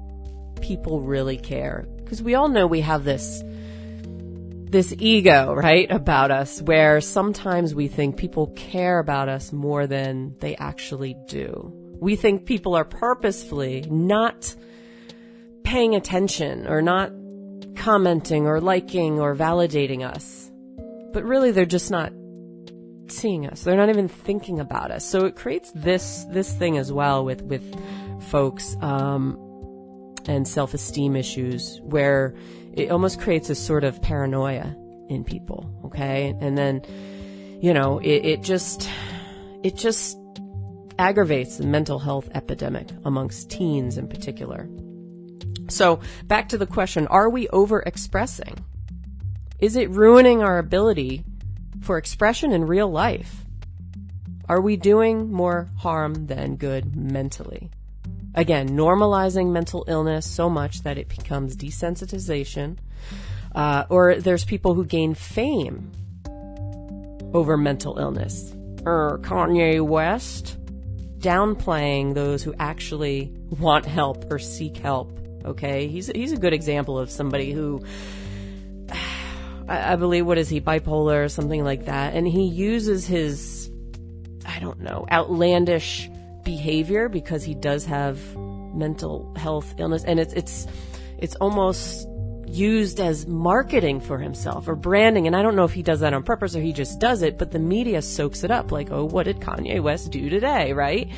people 0.61 1.01
really 1.01 1.37
care? 1.37 1.85
Because 1.97 2.21
we 2.21 2.35
all 2.35 2.47
know 2.47 2.65
we 2.67 2.81
have 2.81 3.03
this 3.03 3.43
this 4.73 4.93
ego, 4.97 5.53
right, 5.53 5.89
about 5.91 6.31
us 6.31 6.59
where 6.61 6.99
sometimes 6.99 7.75
we 7.75 7.87
think 7.87 8.17
people 8.17 8.47
care 8.55 8.97
about 8.97 9.29
us 9.29 9.53
more 9.53 9.85
than 9.85 10.35
they 10.39 10.55
actually 10.55 11.15
do. 11.27 11.71
We 11.99 12.15
think 12.15 12.45
people 12.45 12.73
are 12.73 12.83
purposefully 12.83 13.85
not 13.87 14.55
paying 15.63 15.95
attention 15.95 16.67
or 16.67 16.81
not 16.81 17.11
commenting 17.75 18.47
or 18.47 18.61
liking 18.61 19.19
or 19.19 19.35
validating 19.35 20.05
us. 20.05 20.51
But 21.11 21.23
really 21.23 21.51
they're 21.51 21.65
just 21.65 21.91
not 21.91 22.11
seeing 23.07 23.47
us. 23.47 23.63
They're 23.63 23.77
not 23.77 23.89
even 23.89 24.07
thinking 24.07 24.59
about 24.59 24.91
us. 24.91 25.05
So 25.05 25.25
it 25.25 25.35
creates 25.35 25.71
this 25.73 26.25
this 26.29 26.51
thing 26.53 26.77
as 26.77 26.91
well 26.91 27.23
with 27.23 27.41
with 27.43 27.63
folks 28.29 28.75
um, 28.81 29.37
and 30.27 30.47
self 30.47 30.73
esteem 30.73 31.15
issues 31.15 31.79
where 31.83 32.35
it 32.73 32.91
almost 32.91 33.19
creates 33.19 33.49
a 33.49 33.55
sort 33.55 33.83
of 33.83 34.01
paranoia 34.01 34.75
in 35.09 35.23
people. 35.23 35.69
Okay, 35.85 36.35
and 36.39 36.57
then 36.57 36.81
you 37.61 37.73
know 37.73 37.99
it, 37.99 38.25
it 38.25 38.41
just 38.41 38.89
it 39.63 39.75
just 39.75 40.17
aggravates 40.99 41.57
the 41.57 41.65
mental 41.65 41.99
health 41.99 42.29
epidemic 42.35 42.87
amongst 43.05 43.49
teens 43.49 43.97
in 43.97 44.07
particular. 44.07 44.67
So 45.73 46.01
back 46.25 46.49
to 46.49 46.57
the 46.57 46.67
question, 46.67 47.07
are 47.07 47.29
we 47.29 47.47
overexpressing? 47.47 48.59
Is 49.59 49.75
it 49.75 49.89
ruining 49.89 50.41
our 50.41 50.59
ability 50.59 51.23
for 51.81 51.97
expression 51.97 52.51
in 52.51 52.65
real 52.65 52.89
life? 52.89 53.43
Are 54.47 54.61
we 54.61 54.75
doing 54.75 55.31
more 55.31 55.69
harm 55.77 56.27
than 56.27 56.57
good 56.57 56.95
mentally? 56.95 57.71
Again, 58.35 58.69
normalizing 58.69 59.51
mental 59.51 59.85
illness 59.87 60.29
so 60.29 60.49
much 60.49 60.83
that 60.83 60.97
it 60.97 61.07
becomes 61.07 61.55
desensitization. 61.55 62.77
Uh, 63.55 63.85
or 63.89 64.15
there's 64.15 64.43
people 64.43 64.73
who 64.73 64.85
gain 64.85 65.13
fame 65.13 65.91
over 67.33 67.57
mental 67.57 67.97
illness. 67.99 68.53
Er, 68.85 69.19
Kanye 69.21 69.81
West 69.81 70.57
downplaying 71.19 72.15
those 72.15 72.43
who 72.43 72.53
actually 72.59 73.33
want 73.49 73.85
help 73.85 74.29
or 74.31 74.39
seek 74.39 74.77
help. 74.77 75.22
Okay, 75.45 75.87
he's 75.87 76.07
he's 76.07 76.31
a 76.31 76.37
good 76.37 76.53
example 76.53 76.97
of 76.97 77.09
somebody 77.09 77.51
who 77.51 77.83
I, 79.67 79.93
I 79.93 79.95
believe 79.95 80.25
what 80.25 80.37
is 80.37 80.49
he 80.49 80.61
bipolar 80.61 81.25
or 81.25 81.29
something 81.29 81.63
like 81.63 81.85
that, 81.85 82.13
and 82.13 82.27
he 82.27 82.45
uses 82.47 83.05
his 83.05 83.69
I 84.45 84.59
don't 84.59 84.81
know 84.81 85.05
outlandish 85.11 86.09
behavior 86.43 87.09
because 87.09 87.43
he 87.43 87.55
does 87.55 87.85
have 87.85 88.19
mental 88.73 89.33
health 89.35 89.75
illness, 89.77 90.03
and 90.03 90.19
it's 90.19 90.33
it's 90.33 90.67
it's 91.17 91.35
almost 91.35 92.07
used 92.45 92.99
as 92.99 93.25
marketing 93.25 93.99
for 93.99 94.19
himself 94.19 94.67
or 94.67 94.75
branding. 94.75 95.25
And 95.25 95.35
I 95.35 95.41
don't 95.41 95.55
know 95.55 95.63
if 95.63 95.73
he 95.73 95.81
does 95.81 96.01
that 96.01 96.13
on 96.13 96.23
purpose 96.23 96.55
or 96.55 96.61
he 96.61 96.71
just 96.71 96.99
does 96.99 97.23
it, 97.23 97.37
but 97.37 97.51
the 97.51 97.59
media 97.59 98.01
soaks 98.01 98.43
it 98.43 98.51
up 98.51 98.71
like, 98.71 98.91
oh, 98.91 99.05
what 99.05 99.23
did 99.23 99.39
Kanye 99.39 99.81
West 99.81 100.11
do 100.11 100.29
today, 100.29 100.73
right? 100.73 101.09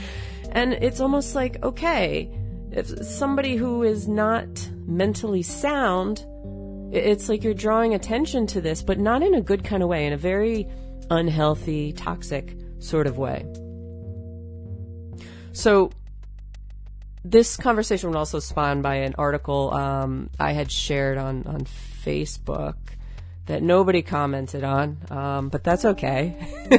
And 0.52 0.74
it's 0.74 1.02
almost 1.02 1.36
like, 1.36 1.62
okay, 1.64 2.30
if 2.76 3.06
somebody 3.06 3.56
who 3.56 3.84
is 3.84 4.08
not 4.08 4.70
mentally 4.86 5.42
sound, 5.42 6.26
it's 6.92 7.30
like 7.30 7.44
you're 7.44 7.54
drawing 7.54 7.94
attention 7.94 8.48
to 8.48 8.62
this, 8.62 8.84
but 8.84 9.00
not 9.00 9.24
in 9.24 9.34
a 9.34 9.42
good 9.42 9.64
kind 9.64 9.82
of 9.82 9.88
way, 9.88 10.06
in 10.06 10.12
a 10.12 10.18
very 10.18 10.68
unhealthy, 11.10 11.94
toxic 11.94 12.58
sort 12.80 13.08
of 13.08 13.18
way. 13.18 13.46
So, 15.54 15.92
this 17.24 17.58
conversation 17.58 18.10
was 18.10 18.18
also 18.18 18.40
spawned 18.40 18.84
by 18.84 18.96
an 18.96 19.16
article 19.18 19.74
um, 19.74 20.30
I 20.40 20.52
had 20.52 20.70
shared 20.70 21.18
on, 21.18 21.48
on 21.48 21.62
Facebook 21.62 22.76
that 23.46 23.64
nobody 23.64 24.02
commented 24.02 24.64
on, 24.64 24.98
um, 25.10 25.50
but 25.50 25.64
that's 25.64 25.86
okay. 25.86 26.36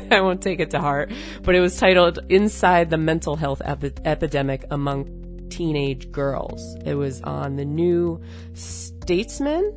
I 0.10 0.20
won't 0.20 0.42
take 0.42 0.60
it 0.60 0.70
to 0.70 0.80
heart. 0.80 1.10
But 1.42 1.54
it 1.54 1.60
was 1.60 1.76
titled 1.76 2.18
Inside 2.28 2.90
the 2.90 2.98
Mental 2.98 3.36
Health 3.36 3.62
Epi- 3.64 3.92
Epidemic 4.04 4.64
Among 4.70 5.15
teenage 5.48 6.10
girls. 6.10 6.76
It 6.84 6.94
was 6.94 7.20
on 7.22 7.56
the 7.56 7.64
New 7.64 8.20
Statesman, 8.54 9.72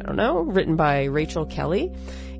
I 0.00 0.06
don't 0.06 0.16
know, 0.16 0.40
written 0.40 0.76
by 0.76 1.04
Rachel 1.04 1.46
Kelly. 1.46 1.92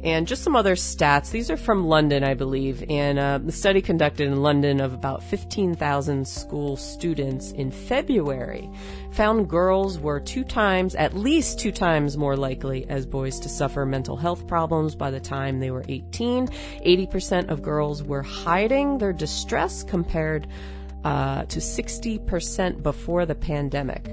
And 0.03 0.27
just 0.27 0.43
some 0.43 0.57
other 0.57 0.77
stats. 0.77 1.31
These 1.31 1.51
are 1.51 1.59
from 1.59 1.87
London, 1.87 2.25
I 2.25 2.33
believe. 2.33 2.83
And 2.89 3.19
uh, 3.19 3.39
the 3.39 3.53
study 3.53 3.83
conducted 3.83 4.29
in 4.29 4.43
London 4.43 4.81
of 4.81 4.95
about 4.95 5.23
15,000 5.23 6.27
school 6.27 6.79
students 6.79 7.53
in 7.53 7.71
February 7.71 8.71
found 9.13 9.51
girls 9.51 9.99
were 9.99 10.19
two 10.19 10.45
times, 10.45 10.95
at 10.95 11.15
least 11.15 11.59
two 11.59 11.73
times 11.73 12.17
more 12.17 12.37
likely 12.37 12.89
as 12.89 13.05
boys 13.05 13.39
to 13.41 13.51
suffer 13.51 13.85
mental 13.85 14.17
health 14.17 14.47
problems 14.47 14.95
by 14.95 15.11
the 15.11 15.21
time 15.21 15.61
they 15.61 15.71
were 15.71 15.85
18. 15.87 16.47
80% 16.47 17.51
of 17.51 17.61
girls 17.61 18.03
were 18.03 18.23
hiding 18.23 18.97
their 18.97 19.13
distress 19.13 19.83
compared 19.83 20.47
uh, 21.05 21.45
to 21.45 21.59
60% 21.59 22.83
before 22.83 23.27
the 23.27 23.35
pandemic. 23.35 24.07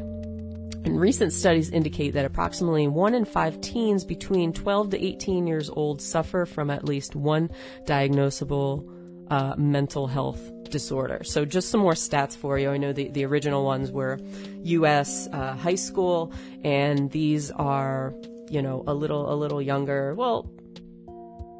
And 0.88 1.00
recent 1.00 1.34
studies 1.34 1.70
indicate 1.70 2.12
that 2.12 2.24
approximately 2.24 2.88
one 2.88 3.14
in 3.14 3.26
five 3.26 3.60
teens 3.60 4.06
between 4.06 4.54
12 4.54 4.92
to 4.92 5.06
18 5.06 5.46
years 5.46 5.70
old 5.70 6.02
suffer 6.02 6.46
from 6.46 6.70
at 6.70 6.86
least 6.86 7.16
one 7.16 7.50
diagnosable 7.84 8.88
uh, 9.30 9.56
mental 9.58 10.08
health 10.08 10.40
disorder. 10.70 11.22
So 11.24 11.46
just 11.46 11.70
some 11.70 11.82
more 11.82 11.94
stats 11.94 12.36
for 12.38 12.58
you. 12.58 12.70
I 12.70 12.78
know 12.78 12.94
the, 12.94 13.10
the 13.10 13.26
original 13.26 13.66
ones 13.66 13.92
were 13.92 14.20
U.S. 14.64 15.28
Uh, 15.32 15.56
high 15.56 15.76
school, 15.76 16.32
and 16.64 17.12
these 17.12 17.52
are, 17.52 18.14
you 18.50 18.62
know, 18.62 18.84
a 18.88 18.94
little 18.94 19.32
a 19.32 19.36
little 19.36 19.62
younger. 19.62 20.14
Well, 20.16 20.50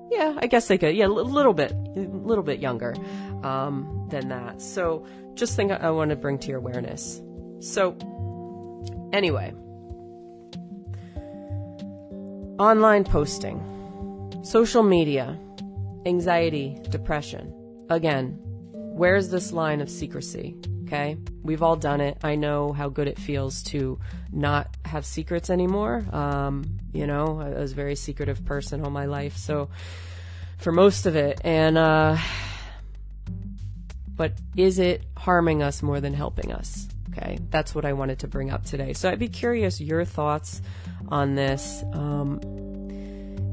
yeah, 0.10 0.36
I 0.38 0.48
guess 0.48 0.68
they 0.68 0.78
could. 0.78 0.96
Yeah, 0.96 1.08
a 1.08 1.08
little 1.08 1.54
bit, 1.54 1.72
a 1.72 2.00
little 2.00 2.44
bit 2.44 2.60
younger 2.60 2.96
um, 3.44 4.08
than 4.10 4.30
that. 4.30 4.62
So, 4.62 5.06
just 5.34 5.56
think 5.56 5.72
I 5.72 5.92
want 5.92 6.10
to 6.10 6.16
bring 6.16 6.40
to 6.40 6.48
your 6.48 6.58
awareness. 6.58 7.22
So, 7.60 7.96
anyway, 9.14 9.54
online 12.60 13.04
posting, 13.04 14.42
social 14.44 14.84
media, 14.84 15.38
anxiety, 16.06 16.78
depression. 16.90 17.54
Again, 17.90 18.38
where's 18.72 19.30
this 19.30 19.52
line 19.52 19.82
of 19.82 19.90
secrecy? 19.90 20.56
Okay, 20.84 21.18
we've 21.44 21.62
all 21.62 21.76
done 21.76 22.00
it. 22.00 22.18
I 22.24 22.36
know 22.36 22.72
how 22.72 22.88
good 22.88 23.10
it 23.10 23.20
feels 23.20 23.62
to 23.64 24.00
not 24.32 24.77
have 24.88 25.06
secrets 25.06 25.50
anymore. 25.50 26.04
Um, 26.12 26.80
you 26.94 27.08
know, 27.08 27.40
I 27.40 27.60
was 27.60 27.72
a 27.72 27.76
very 27.76 27.96
secretive 27.96 28.44
person 28.46 28.84
all 28.84 28.90
my 28.90 29.06
life, 29.06 29.38
so 29.38 29.70
for 30.58 30.72
most 30.72 31.06
of 31.06 31.16
it, 31.16 31.40
and 31.44 31.78
uh, 31.78 32.18
but 34.16 34.34
is 34.56 34.80
it 34.80 35.04
harming 35.16 35.62
us 35.62 35.84
more 35.84 36.02
than 36.02 36.14
helping 36.14 36.52
us? 36.52 36.88
Okay, 37.12 37.40
that's 37.50 37.74
what 37.74 37.86
I 37.86 37.94
wanted 37.94 38.20
to 38.20 38.28
bring 38.28 38.52
up 38.52 38.66
today. 38.66 38.94
So 38.94 39.10
I'd 39.10 39.20
be 39.20 39.30
curious 39.30 39.80
your 39.82 40.06
thoughts 40.06 40.62
on 41.10 41.36
this. 41.36 41.84
Um, 41.94 42.40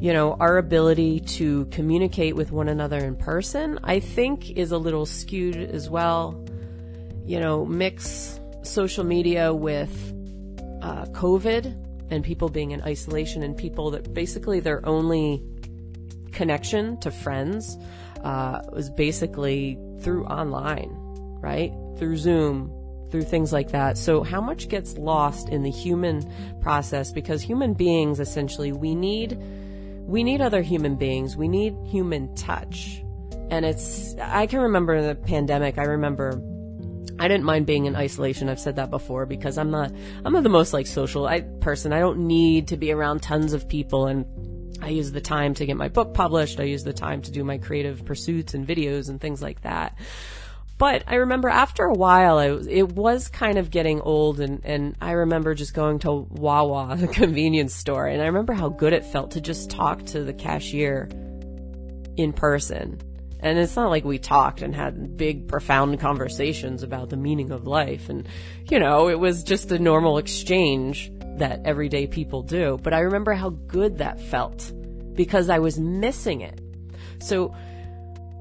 you 0.00 0.12
know, 0.12 0.34
our 0.34 0.58
ability 0.58 1.20
to 1.20 1.64
communicate 1.66 2.36
with 2.36 2.52
one 2.52 2.68
another 2.68 2.98
in 2.98 3.16
person, 3.16 3.78
I 3.82 4.00
think, 4.00 4.50
is 4.50 4.70
a 4.70 4.78
little 4.78 5.06
skewed 5.06 5.56
as 5.56 5.88
well. 5.88 6.44
You 7.24 7.40
know, 7.40 7.64
mix 7.64 8.38
social 8.62 9.04
media 9.04 9.54
with 9.54 10.12
uh, 10.84 11.06
COVID 11.06 12.10
and 12.10 12.22
people 12.22 12.50
being 12.50 12.72
in 12.72 12.82
isolation 12.82 13.42
and 13.42 13.56
people 13.56 13.90
that 13.92 14.12
basically 14.12 14.60
their 14.60 14.86
only 14.86 15.42
connection 16.32 17.00
to 17.00 17.10
friends 17.10 17.78
uh, 18.22 18.60
was 18.70 18.90
basically 18.90 19.78
through 20.00 20.26
online, 20.26 20.90
right? 21.40 21.72
Through 21.98 22.18
Zoom, 22.18 22.70
through 23.10 23.22
things 23.22 23.50
like 23.50 23.70
that. 23.70 23.96
So 23.96 24.22
how 24.22 24.42
much 24.42 24.68
gets 24.68 24.98
lost 24.98 25.48
in 25.48 25.62
the 25.62 25.70
human 25.70 26.30
process? 26.60 27.12
Because 27.12 27.40
human 27.40 27.72
beings, 27.72 28.20
essentially, 28.20 28.72
we 28.72 28.94
need, 28.94 29.38
we 30.06 30.22
need 30.22 30.42
other 30.42 30.60
human 30.60 30.96
beings. 30.96 31.34
We 31.34 31.48
need 31.48 31.74
human 31.86 32.34
touch. 32.34 33.02
And 33.50 33.64
it's, 33.64 34.14
I 34.20 34.46
can 34.46 34.60
remember 34.60 35.00
the 35.00 35.14
pandemic, 35.14 35.78
I 35.78 35.84
remember 35.84 36.42
I 37.18 37.28
didn't 37.28 37.44
mind 37.44 37.66
being 37.66 37.86
in 37.86 37.94
isolation. 37.94 38.48
I've 38.48 38.60
said 38.60 38.76
that 38.76 38.90
before 38.90 39.26
because 39.26 39.56
I'm 39.56 39.70
not, 39.70 39.92
I'm 40.24 40.32
not 40.32 40.42
the 40.42 40.48
most 40.48 40.72
like 40.72 40.86
social 40.86 41.26
I, 41.26 41.40
person. 41.40 41.92
I 41.92 42.00
don't 42.00 42.26
need 42.26 42.68
to 42.68 42.76
be 42.76 42.92
around 42.92 43.22
tons 43.22 43.52
of 43.52 43.68
people 43.68 44.06
and 44.06 44.26
I 44.82 44.88
use 44.88 45.12
the 45.12 45.20
time 45.20 45.54
to 45.54 45.66
get 45.66 45.76
my 45.76 45.88
book 45.88 46.12
published. 46.12 46.60
I 46.60 46.64
use 46.64 46.84
the 46.84 46.92
time 46.92 47.22
to 47.22 47.30
do 47.30 47.44
my 47.44 47.58
creative 47.58 48.04
pursuits 48.04 48.54
and 48.54 48.66
videos 48.66 49.08
and 49.08 49.20
things 49.20 49.40
like 49.40 49.62
that. 49.62 49.96
But 50.76 51.04
I 51.06 51.16
remember 51.16 51.48
after 51.48 51.84
a 51.84 51.94
while, 51.94 52.40
it, 52.40 52.66
it 52.66 52.92
was 52.92 53.28
kind 53.28 53.58
of 53.58 53.70
getting 53.70 54.00
old, 54.00 54.40
and, 54.40 54.60
and 54.64 54.96
I 55.00 55.12
remember 55.12 55.54
just 55.54 55.72
going 55.72 56.00
to 56.00 56.10
Wawa, 56.12 56.96
the 57.00 57.06
convenience 57.06 57.74
store, 57.74 58.06
and 58.06 58.20
I 58.20 58.26
remember 58.26 58.52
how 58.52 58.68
good 58.68 58.92
it 58.92 59.04
felt 59.04 59.32
to 59.32 59.40
just 59.40 59.70
talk 59.70 60.04
to 60.06 60.24
the 60.24 60.32
cashier 60.32 61.08
in 62.16 62.32
person. 62.32 63.00
And 63.44 63.58
it's 63.58 63.76
not 63.76 63.90
like 63.90 64.06
we 64.06 64.18
talked 64.18 64.62
and 64.62 64.74
had 64.74 65.18
big, 65.18 65.48
profound 65.48 66.00
conversations 66.00 66.82
about 66.82 67.10
the 67.10 67.18
meaning 67.18 67.50
of 67.50 67.66
life. 67.66 68.08
And, 68.08 68.26
you 68.70 68.78
know, 68.78 69.10
it 69.10 69.20
was 69.20 69.44
just 69.44 69.70
a 69.70 69.78
normal 69.78 70.16
exchange 70.16 71.12
that 71.36 71.60
everyday 71.66 72.06
people 72.06 72.42
do. 72.42 72.78
But 72.82 72.94
I 72.94 73.00
remember 73.00 73.34
how 73.34 73.50
good 73.50 73.98
that 73.98 74.18
felt 74.18 74.72
because 75.14 75.50
I 75.50 75.58
was 75.58 75.78
missing 75.78 76.40
it. 76.40 76.58
So 77.18 77.54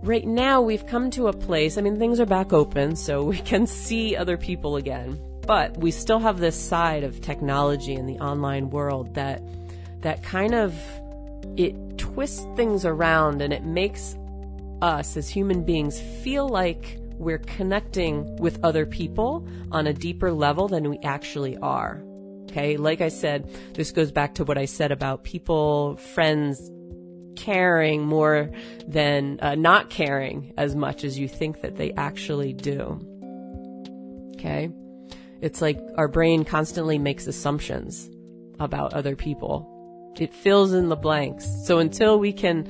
right 0.04 0.26
now 0.26 0.62
we've 0.62 0.88
come 0.88 1.12
to 1.12 1.28
a 1.28 1.34
place, 1.34 1.78
I 1.78 1.82
mean, 1.82 2.00
things 2.00 2.22
are 2.22 2.26
back 2.26 2.54
open, 2.54 2.96
so 2.96 3.24
we 3.26 3.40
can 3.40 3.68
see 3.68 4.16
other 4.16 4.38
people 4.38 4.78
again. 4.78 5.20
But 5.46 5.76
we 5.76 5.92
still 5.92 6.20
have 6.20 6.40
this 6.40 6.56
side 6.56 7.04
of 7.04 7.20
technology 7.20 7.96
in 7.96 8.06
the 8.06 8.20
online 8.20 8.70
world 8.70 9.16
that, 9.16 9.44
that 10.00 10.24
kind 10.24 10.56
of, 10.56 10.74
it 11.58 11.98
twists 11.98 12.48
things 12.56 12.86
around 12.86 13.42
and 13.42 13.52
it 13.52 13.66
makes 13.66 14.16
us 14.84 15.16
as 15.18 15.30
human 15.30 15.64
beings 15.64 16.00
feel 16.24 16.48
like 16.48 17.00
we're 17.14 17.40
connecting 17.40 18.36
with 18.38 18.60
other 18.64 18.86
people 18.86 19.48
on 19.72 19.88
a 19.88 19.94
deeper 19.94 20.32
level 20.32 20.68
than 20.68 20.90
we 20.90 21.00
actually 21.00 21.58
are. 21.58 22.04
Okay. 22.44 22.78
Like 22.78 23.02
I 23.02 23.08
said, 23.08 23.50
this 23.74 23.92
goes 23.92 24.12
back 24.12 24.36
to 24.36 24.44
what 24.44 24.58
I 24.58 24.66
said 24.66 24.92
about 24.92 25.24
people, 25.24 25.96
friends, 25.96 26.70
caring 27.36 28.04
more 28.04 28.52
than 28.88 29.40
uh, 29.42 29.56
not 29.56 29.90
caring 29.90 30.54
as 30.58 30.76
much 30.76 31.04
as 31.04 31.18
you 31.18 31.28
think 31.28 31.62
that 31.62 31.78
they 31.78 31.92
actually 31.94 32.54
do. 32.54 33.00
Okay. 34.36 34.70
It's 35.42 35.62
like 35.62 35.80
our 35.98 36.08
brain 36.08 36.44
constantly 36.46 37.00
makes 37.00 37.26
assumptions 37.26 38.10
about 38.60 38.94
other 38.94 39.16
people. 39.16 39.70
It 40.20 40.34
fills 40.34 40.74
in 40.74 40.90
the 40.90 40.96
blanks. 40.96 41.48
So 41.66 41.80
until 41.80 42.20
we 42.20 42.34
can 42.34 42.68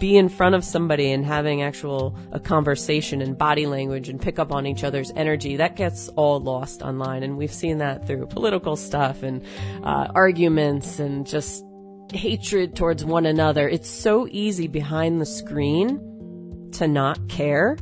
be 0.00 0.16
in 0.16 0.28
front 0.28 0.54
of 0.56 0.64
somebody 0.64 1.12
and 1.12 1.24
having 1.24 1.62
actual 1.62 2.16
a 2.32 2.40
conversation 2.40 3.20
and 3.20 3.38
body 3.38 3.66
language 3.66 4.08
and 4.08 4.20
pick 4.20 4.38
up 4.38 4.50
on 4.50 4.66
each 4.66 4.82
other's 4.82 5.12
energy 5.14 5.56
that 5.56 5.76
gets 5.76 6.08
all 6.16 6.40
lost 6.40 6.82
online. 6.82 7.22
And 7.22 7.36
we've 7.36 7.52
seen 7.52 7.78
that 7.78 8.06
through 8.06 8.26
political 8.26 8.74
stuff 8.74 9.22
and 9.22 9.44
uh, 9.84 10.08
arguments 10.14 10.98
and 10.98 11.26
just 11.26 11.62
hatred 12.12 12.74
towards 12.74 13.04
one 13.04 13.26
another. 13.26 13.68
It's 13.68 13.88
so 13.88 14.26
easy 14.30 14.66
behind 14.66 15.20
the 15.20 15.26
screen 15.26 16.70
to 16.72 16.88
not 16.88 17.28
care. 17.28 17.76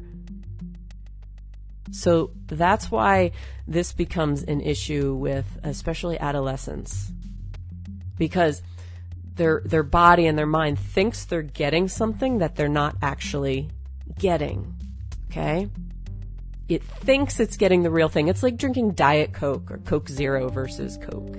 So 1.93 2.33
that's 2.49 2.91
why 2.91 3.31
this 3.67 3.93
becomes 3.93 4.43
an 4.43 4.61
issue 4.61 5.15
with 5.15 5.47
especially 5.63 6.19
adolescents. 6.19 7.13
Because 8.19 8.61
their 9.39 9.63
their 9.65 9.83
body 9.83 10.27
and 10.27 10.39
their 10.39 10.47
mind 10.47 10.79
thinks 10.79 11.25
they're 11.25 11.41
getting 11.43 11.89
something 11.89 12.39
that 12.39 12.57
they're 12.57 12.69
not 12.69 12.97
actually 13.01 13.71
getting. 14.19 14.75
Okay? 15.31 15.69
It 16.69 16.83
thinks 16.83 17.41
it's 17.41 17.57
getting 17.57 17.83
the 17.83 17.91
real 17.91 18.11
thing. 18.11 18.29
It's 18.29 18.43
like 18.43 18.59
drinking 18.59 18.93
Diet 18.93 19.33
Coke 19.33 19.71
or 19.71 19.79
Coke 19.79 20.09
Zero 20.09 20.51
versus 20.51 20.99
Coke. 20.99 21.37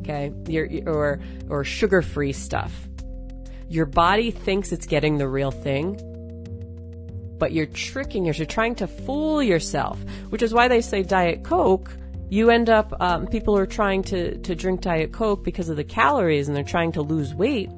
Okay? 0.00 0.32
You're, 0.46 0.68
or 0.86 1.20
or 1.48 1.64
sugar-free 1.64 2.32
stuff. 2.32 2.72
Your 3.70 3.86
body 3.86 4.30
thinks 4.30 4.72
it's 4.72 4.86
getting 4.86 5.16
the 5.16 5.26
real 5.26 5.50
thing, 5.50 5.98
but 7.38 7.52
you're 7.52 7.64
tricking 7.64 8.26
yourself. 8.26 8.40
You're 8.40 8.46
trying 8.54 8.74
to 8.76 8.86
fool 8.86 9.42
yourself, 9.42 9.98
which 10.28 10.42
is 10.42 10.52
why 10.52 10.68
they 10.68 10.82
say 10.82 11.02
Diet 11.02 11.42
Coke 11.42 11.90
you 12.28 12.50
end 12.50 12.70
up 12.70 12.92
um, 13.00 13.26
people 13.26 13.56
are 13.56 13.66
trying 13.66 14.02
to 14.02 14.38
to 14.38 14.54
drink 14.54 14.80
diet 14.80 15.12
coke 15.12 15.44
because 15.44 15.68
of 15.68 15.76
the 15.76 15.84
calories 15.84 16.48
and 16.48 16.56
they're 16.56 16.64
trying 16.64 16.92
to 16.92 17.02
lose 17.02 17.34
weight 17.34 17.70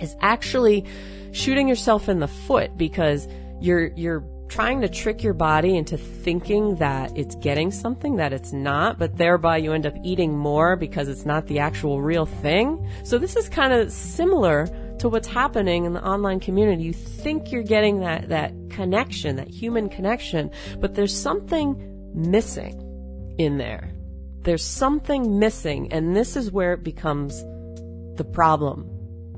is 0.00 0.16
actually 0.20 0.84
shooting 1.32 1.68
yourself 1.68 2.08
in 2.08 2.20
the 2.20 2.28
foot 2.28 2.76
because 2.76 3.28
you're 3.60 3.88
you're 3.96 4.24
trying 4.48 4.80
to 4.80 4.88
trick 4.88 5.22
your 5.22 5.32
body 5.32 5.76
into 5.76 5.96
thinking 5.96 6.74
that 6.76 7.16
it's 7.16 7.36
getting 7.36 7.70
something 7.70 8.16
that 8.16 8.32
it's 8.32 8.52
not, 8.52 8.98
but 8.98 9.16
thereby 9.16 9.56
you 9.56 9.72
end 9.72 9.86
up 9.86 9.94
eating 10.02 10.36
more 10.36 10.74
because 10.74 11.08
it's 11.08 11.24
not 11.24 11.46
the 11.46 11.60
actual 11.60 12.02
real 12.02 12.26
thing. 12.26 12.84
So 13.04 13.16
this 13.16 13.36
is 13.36 13.48
kind 13.48 13.72
of 13.72 13.92
similar 13.92 14.66
to 14.98 15.08
what's 15.08 15.28
happening 15.28 15.84
in 15.84 15.92
the 15.92 16.04
online 16.04 16.40
community. 16.40 16.82
You 16.82 16.92
think 16.92 17.52
you're 17.52 17.62
getting 17.62 18.00
that, 18.00 18.28
that 18.30 18.52
connection, 18.70 19.36
that 19.36 19.48
human 19.48 19.88
connection, 19.88 20.50
but 20.78 20.96
there's 20.96 21.16
something 21.16 21.80
missing 22.12 22.89
in 23.40 23.56
there. 23.56 23.90
There's 24.42 24.64
something 24.64 25.38
missing, 25.38 25.90
and 25.92 26.14
this 26.14 26.36
is 26.36 26.52
where 26.52 26.74
it 26.74 26.84
becomes 26.84 27.42
the 28.16 28.28
problem. 28.30 28.86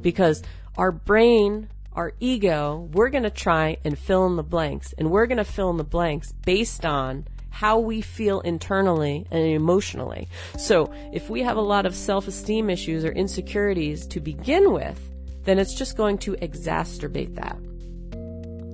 Because 0.00 0.42
our 0.76 0.90
brain, 0.90 1.68
our 1.92 2.12
ego, 2.18 2.88
we're 2.92 3.10
going 3.10 3.22
to 3.22 3.30
try 3.30 3.76
and 3.84 3.96
fill 3.96 4.26
in 4.26 4.34
the 4.34 4.42
blanks, 4.42 4.92
and 4.98 5.10
we're 5.10 5.26
going 5.26 5.38
to 5.38 5.44
fill 5.44 5.70
in 5.70 5.76
the 5.76 5.84
blanks 5.84 6.32
based 6.44 6.84
on 6.84 7.26
how 7.50 7.78
we 7.78 8.00
feel 8.00 8.40
internally 8.40 9.24
and 9.30 9.44
emotionally. 9.44 10.28
So 10.58 10.92
if 11.12 11.30
we 11.30 11.42
have 11.42 11.56
a 11.56 11.60
lot 11.60 11.86
of 11.86 11.94
self-esteem 11.94 12.70
issues 12.70 13.04
or 13.04 13.12
insecurities 13.12 14.04
to 14.08 14.18
begin 14.18 14.72
with, 14.72 14.98
then 15.44 15.60
it's 15.60 15.74
just 15.74 15.96
going 15.96 16.18
to 16.18 16.32
exacerbate 16.36 17.36
that. 17.36 17.56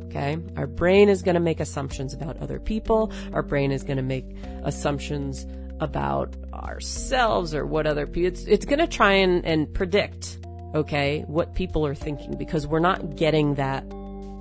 Okay? 0.09 0.38
Our 0.57 0.67
brain 0.67 1.09
is 1.09 1.23
going 1.23 1.35
to 1.35 1.41
make 1.41 1.61
assumptions 1.61 2.15
about 2.15 2.38
other 2.38 2.59
people. 2.59 3.12
Our 3.33 3.43
brain 3.43 3.73
is 3.73 3.83
going 3.83 3.99
to 3.99 4.03
make 4.03 4.25
assumptions 4.65 5.47
about 5.81 6.35
ourselves 6.53 7.55
or 7.55 7.65
what 7.65 7.87
other 7.87 8.07
people, 8.07 8.29
it's, 8.29 8.45
it's 8.45 8.65
going 8.65 8.81
to 8.81 8.87
try 8.87 9.12
and, 9.12 9.45
and 9.45 9.73
predict, 9.73 10.38
okay, 10.75 11.25
what 11.29 11.55
people 11.55 11.87
are 11.87 11.94
thinking 11.94 12.37
because 12.37 12.66
we're 12.66 12.81
not 12.81 13.16
getting 13.16 13.55
that 13.55 13.85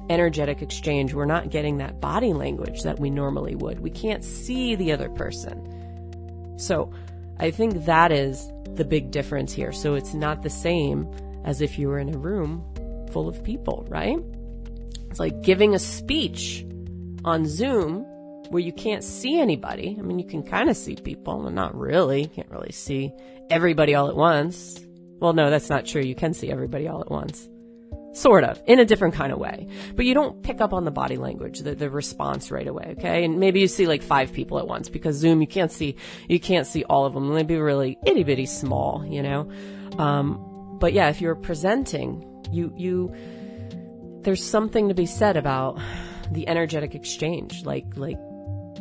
energetic 0.10 0.62
exchange. 0.62 1.14
We're 1.14 1.26
not 1.26 1.50
getting 1.50 1.78
that 1.78 2.00
body 2.00 2.34
language 2.34 2.84
that 2.84 3.00
we 3.00 3.10
normally 3.10 3.56
would. 3.56 3.80
We 3.80 3.90
can't 3.90 4.24
see 4.24 4.76
the 4.76 4.92
other 4.92 5.10
person. 5.10 6.56
So 6.58 6.92
I 7.40 7.52
think 7.52 7.86
that 7.86 8.12
is 8.12 8.52
the 8.76 8.86
big 8.86 9.12
difference 9.12 9.52
here. 9.52 9.72
So 9.72 9.96
it's 9.96 10.14
not 10.14 10.44
the 10.44 10.50
same 10.50 11.12
as 11.44 11.62
if 11.62 11.78
you 11.78 11.88
were 11.90 12.00
in 12.00 12.14
a 12.14 12.18
room 12.18 12.64
full 13.12 13.28
of 13.28 13.44
people, 13.44 13.86
right? 13.90 14.18
It's 15.18 15.20
like 15.20 15.42
giving 15.42 15.74
a 15.74 15.80
speech 15.80 16.64
on 17.26 17.48
Zoom 17.48 18.02
where 18.52 18.62
you 18.62 18.72
can't 18.72 19.04
see 19.04 19.40
anybody. 19.40 19.98
I 19.98 20.04
mean, 20.04 20.20
you 20.20 20.28
can 20.28 20.44
kind 20.44 20.70
of 20.70 20.78
see 20.78 20.96
people, 20.96 21.42
but 21.42 21.54
not 21.54 21.76
really. 21.76 22.22
You 22.22 22.28
can't 22.28 22.52
really 22.52 22.72
see 22.72 23.12
everybody 23.50 23.96
all 23.96 24.10
at 24.10 24.16
once. 24.16 24.80
Well, 25.20 25.34
no, 25.34 25.50
that's 25.50 25.72
not 25.72 25.88
true. 25.88 26.04
You 26.04 26.14
can 26.14 26.36
see 26.36 26.52
everybody 26.52 26.88
all 26.88 27.02
at 27.02 27.10
once. 27.10 27.50
Sort 28.14 28.44
of, 28.44 28.62
in 28.68 28.80
a 28.80 28.86
different 28.86 29.16
kind 29.16 29.34
of 29.34 29.40
way. 29.40 29.68
But 29.96 30.06
you 30.06 30.14
don't 30.14 30.44
pick 30.44 30.62
up 30.62 30.72
on 30.72 30.86
the 30.86 30.92
body 30.92 31.18
language, 31.18 31.62
the, 31.62 31.74
the 31.74 31.90
response 31.90 32.52
right 32.52 32.68
away, 32.68 32.94
okay? 33.00 33.26
And 33.26 33.40
maybe 33.40 33.60
you 33.60 33.68
see 33.68 33.88
like 33.88 34.04
five 34.04 34.34
people 34.34 34.60
at 34.60 34.68
once 34.68 34.88
because 34.88 35.16
Zoom, 35.16 35.42
you 35.42 35.48
can't 35.48 35.72
see, 35.72 35.96
you 36.30 36.40
can't 36.40 36.68
see 36.68 36.84
all 36.84 37.08
of 37.08 37.16
them. 37.16 37.34
They'd 37.34 37.48
be 37.48 37.58
really 37.58 37.98
itty 38.06 38.24
bitty 38.24 38.46
small, 38.46 39.04
you 39.04 39.24
know? 39.24 39.52
Um, 39.98 40.78
but 40.80 40.94
yeah, 40.94 41.10
if 41.10 41.22
you're 41.22 41.34
presenting, 41.34 42.24
you, 42.52 42.72
you, 42.78 43.16
there's 44.28 44.44
something 44.44 44.90
to 44.90 44.94
be 44.94 45.06
said 45.06 45.38
about 45.38 45.80
the 46.32 46.50
energetic 46.50 46.94
exchange, 46.94 47.64
like, 47.64 47.86
like 47.96 48.18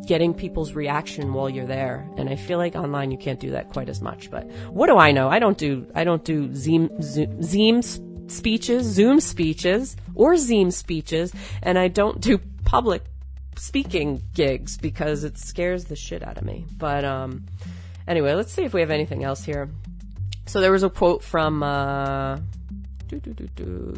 getting 0.05 0.35
people's 0.35 0.73
reaction 0.73 1.33
while 1.33 1.49
you're 1.49 1.69
there. 1.69 2.05
And 2.17 2.29
I 2.29 2.35
feel 2.35 2.59
like 2.59 2.75
online 2.75 3.13
you 3.13 3.17
can't 3.17 3.39
do 3.39 3.53
that 3.53 3.69
quite 3.69 3.89
as 3.89 4.03
much. 4.03 4.29
But 4.29 4.49
what 4.71 4.89
do 4.89 4.97
I 4.99 5.13
know? 5.13 5.29
I 5.29 5.39
don't 5.39 5.57
do, 5.57 5.87
I 5.95 6.03
don't 6.03 6.25
do 6.25 6.53
Zoom, 6.53 6.91
Zoom, 7.01 7.81
speeches, 8.29 8.87
Zoom 8.87 9.21
speeches, 9.21 9.97
or 10.17 10.37
Zoom 10.37 10.73
speeches, 10.73 11.33
and 11.63 11.79
I 11.79 11.87
don't 11.87 12.21
do 12.21 12.39
public 12.65 13.05
speaking 13.57 14.23
gigs 14.35 14.77
because 14.77 15.23
it 15.23 15.39
scares 15.39 15.85
the 15.85 15.95
shit 15.95 16.27
out 16.27 16.39
of 16.39 16.43
me. 16.43 16.67
But 16.77 17.05
um, 17.05 17.47
anyway, 18.09 18.35
let's 18.35 18.53
see 18.53 18.65
if 18.65 18.75
we 18.75 18.81
have 18.81 18.91
anything 18.91 19.23
else 19.23 19.45
here. 19.45 19.71
So 20.47 20.61
there 20.61 20.73
was 20.73 20.83
a 20.83 20.91
quote 20.91 21.23
from 21.23 21.63
uh, 21.63 22.39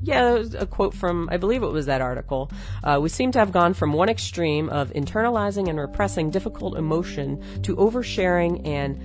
Yeah, 0.03 0.43
a 0.59 0.67
quote 0.67 0.95
from, 0.95 1.29
I 1.31 1.37
believe 1.37 1.63
it 1.63 1.69
was 1.69 1.87
that 1.87 2.01
article. 2.01 2.51
Uh, 2.85 2.99
we 3.01 3.09
seem 3.09 3.33
to 3.33 3.39
have 3.39 3.53
gone 3.53 3.75
from 3.75 3.93
one 3.93 4.09
extreme 4.09 4.69
of 4.69 4.91
internalizing 4.91 5.69
and 5.69 5.79
repressing 5.79 6.31
difficult 6.31 6.77
emotion 6.77 7.43
to 7.63 7.77
oversharing 7.77 8.67
and 8.67 8.99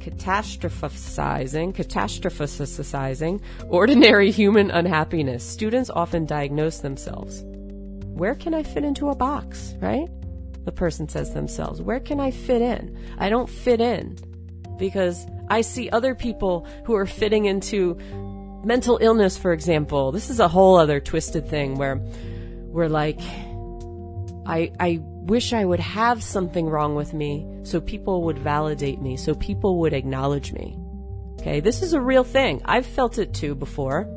catastrophizing, 0.00 1.74
catastrophizing 1.74 3.40
ordinary 3.68 4.30
human 4.30 4.70
unhappiness. 4.70 5.42
Students 5.44 5.90
often 5.90 6.26
diagnose 6.26 6.78
themselves. 6.78 7.42
Where 7.44 8.34
can 8.34 8.54
I 8.54 8.62
fit 8.62 8.84
into 8.84 9.08
a 9.08 9.14
box, 9.14 9.74
right? 9.80 10.08
The 10.64 10.72
person 10.72 11.08
says 11.08 11.34
themselves, 11.34 11.82
where 11.82 12.00
can 12.00 12.20
I 12.20 12.30
fit 12.30 12.62
in? 12.62 12.96
I 13.18 13.28
don't 13.28 13.48
fit 13.48 13.80
in 13.80 14.16
because 14.78 15.26
I 15.48 15.60
see 15.62 15.90
other 15.90 16.14
people 16.14 16.66
who 16.84 16.94
are 16.94 17.06
fitting 17.06 17.44
into 17.46 17.98
mental 18.64 18.98
illness, 19.00 19.36
for 19.36 19.52
example, 19.52 20.12
this 20.12 20.30
is 20.30 20.40
a 20.40 20.48
whole 20.48 20.76
other 20.76 21.00
twisted 21.00 21.48
thing 21.48 21.76
where 21.76 21.96
we're 21.96 22.88
like, 22.88 23.20
I, 24.46 24.72
I 24.78 25.00
wish 25.00 25.52
I 25.52 25.64
would 25.64 25.80
have 25.80 26.22
something 26.22 26.66
wrong 26.66 26.94
with 26.94 27.14
me 27.14 27.46
so 27.62 27.80
people 27.80 28.24
would 28.24 28.38
validate 28.38 29.00
me, 29.00 29.16
so 29.16 29.34
people 29.34 29.78
would 29.80 29.92
acknowledge 29.92 30.52
me. 30.52 30.78
Okay, 31.40 31.60
this 31.60 31.82
is 31.82 31.92
a 31.92 32.00
real 32.00 32.24
thing. 32.24 32.62
I've 32.64 32.86
felt 32.86 33.18
it 33.18 33.34
too 33.34 33.54
before. 33.54 34.08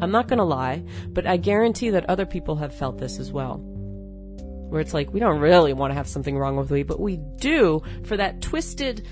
I'm 0.00 0.10
not 0.10 0.28
gonna 0.28 0.44
lie, 0.44 0.84
but 1.08 1.26
I 1.26 1.36
guarantee 1.36 1.90
that 1.90 2.08
other 2.08 2.26
people 2.26 2.56
have 2.56 2.74
felt 2.74 2.98
this 2.98 3.18
as 3.18 3.32
well. 3.32 3.58
Where 3.58 4.80
it's 4.80 4.94
like, 4.94 5.12
we 5.12 5.20
don't 5.20 5.40
really 5.40 5.72
want 5.72 5.92
to 5.92 5.94
have 5.96 6.08
something 6.08 6.36
wrong 6.36 6.56
with 6.56 6.70
me, 6.70 6.82
but 6.82 7.00
we 7.00 7.16
do 7.16 7.82
for 8.04 8.16
that 8.16 8.42
twisted 8.42 9.06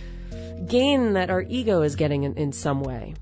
gain 0.66 1.12
that 1.14 1.30
our 1.30 1.42
ego 1.42 1.82
is 1.82 1.96
getting 1.96 2.24
in, 2.24 2.34
in 2.36 2.52
some 2.52 2.80
way. 2.80 3.14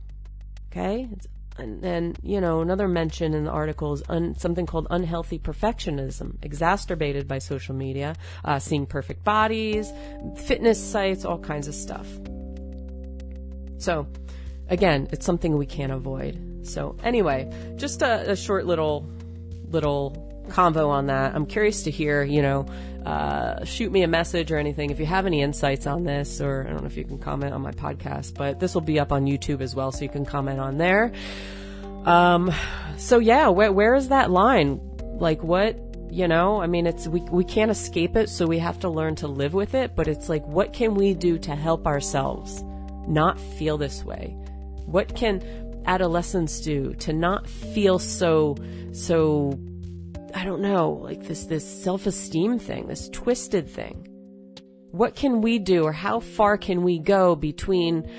Okay? 0.71 1.09
It's 1.13 1.27
and 1.59 1.83
then, 1.83 2.15
you 2.23 2.41
know, 2.41 2.61
another 2.61 2.89
mention 2.89 3.35
in 3.35 3.45
the 3.45 3.51
article 3.51 3.93
is 3.93 4.03
un- 4.09 4.35
something 4.37 4.67
called 4.67 4.87
unhealthy 4.91 5.39
perfectionism, 5.39 6.37
exacerbated 6.43 7.29
by 7.29 7.39
social 7.39 7.75
media, 7.75 8.15
uh, 8.45 8.59
seeing 8.59 8.87
perfect 8.87 9.25
bodies, 9.25 9.93
fitness 10.37 10.83
sites, 10.83 11.25
all 11.25 11.39
kinds 11.39 11.69
of 11.69 11.75
stuff. 11.75 12.07
So, 13.79 14.07
again, 14.69 15.09
it's 15.13 15.27
something 15.27 15.57
we 15.57 15.67
can't 15.67 15.93
avoid. 15.93 16.67
So, 16.67 16.97
anyway, 17.03 17.51
just 17.77 18.03
a, 18.03 18.31
a 18.31 18.37
short 18.37 18.67
little, 18.67 19.07
little 19.69 20.45
convo 20.49 20.89
on 20.89 21.07
that. 21.07 21.35
I'm 21.35 21.47
curious 21.47 21.83
to 21.85 21.91
hear, 21.91 22.23
you 22.23 22.43
know, 22.43 22.67
uh, 23.05 23.65
shoot 23.65 23.91
me 23.91 24.03
a 24.03 24.09
message 24.09 24.53
or 24.53 24.59
anything 24.59 24.91
if 24.91 25.01
you 25.01 25.07
have 25.07 25.27
any 25.27 25.43
insights 25.43 25.87
on 25.87 26.05
this, 26.05 26.41
or 26.41 26.67
I 26.67 26.73
don't 26.73 26.83
know 26.83 26.87
if 26.87 26.97
you 26.97 27.05
can 27.05 27.19
comment 27.19 27.53
on 27.55 27.61
my 27.61 27.73
podcast, 27.73 28.35
but 28.35 28.61
this 28.61 28.75
will 28.75 28.81
be 28.83 29.01
up 29.01 29.13
on 29.13 29.27
YouTube 29.27 29.61
as 29.61 29.75
well, 29.75 29.93
so 29.93 30.03
you 30.03 30.09
can 30.09 30.25
comment 30.25 30.61
on 30.61 30.79
there. 30.79 31.13
Um, 32.05 32.53
so 32.97 33.19
yeah, 33.19 33.49
where, 33.49 33.73
where 33.73 33.95
is 33.95 34.09
that 34.09 34.31
line? 34.31 34.81
Like, 35.19 35.43
what, 35.43 35.79
you 36.11 36.29
know, 36.29 36.61
I 36.61 36.67
mean, 36.67 36.87
it's, 36.87 37.07
we, 37.07 37.21
we 37.21 37.45
can't 37.45 37.71
escape 37.71 38.17
it, 38.17 38.29
so 38.29 38.47
we 38.47 38.59
have 38.59 38.81
to 38.81 38.89
learn 38.89 39.15
to 39.17 39.29
live 39.29 39.55
with 39.55 39.75
it, 39.75 39.95
but 39.97 40.09
it's 40.09 40.29
like, 40.29 40.47
what 40.47 40.73
can 40.73 40.95
we 40.95 41.15
do 41.15 41.39
to 41.39 41.55
help 41.55 41.87
ourselves 41.87 42.63
not 43.09 43.41
feel 43.41 43.79
this 43.79 44.05
way? 44.05 44.37
What 44.85 45.15
can 45.15 45.43
adolescents 45.87 46.61
do 46.61 46.95
to 46.95 47.13
not 47.13 47.49
feel 47.49 47.99
so, 47.99 48.57
so, 48.93 49.59
I 50.35 50.45
don't 50.45 50.63
know, 50.63 50.91
like 50.91 51.23
this, 51.25 51.45
this 51.45 51.83
self-esteem 51.83 52.59
thing, 52.59 52.87
this 52.87 53.09
twisted 53.11 53.69
thing? 53.69 54.07
What 54.91 55.15
can 55.15 55.41
we 55.41 55.59
do 55.59 55.85
or 55.85 55.93
how 55.93 56.21
far 56.21 56.59
can 56.59 56.83
we 56.83 56.99
go 56.99 57.35
between 57.35 58.11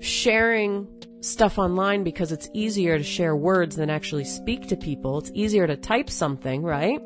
sharing 0.00 0.88
stuff 1.22 1.58
online 1.58 2.02
because 2.02 2.32
it's 2.32 2.50
easier 2.52 2.98
to 2.98 3.04
share 3.04 3.36
words 3.36 3.76
than 3.76 3.88
actually 3.88 4.24
speak 4.24 4.66
to 4.68 4.76
people. 4.76 5.18
It's 5.18 5.30
easier 5.34 5.66
to 5.66 5.76
type 5.76 6.10
something, 6.10 6.62
right? 6.62 7.00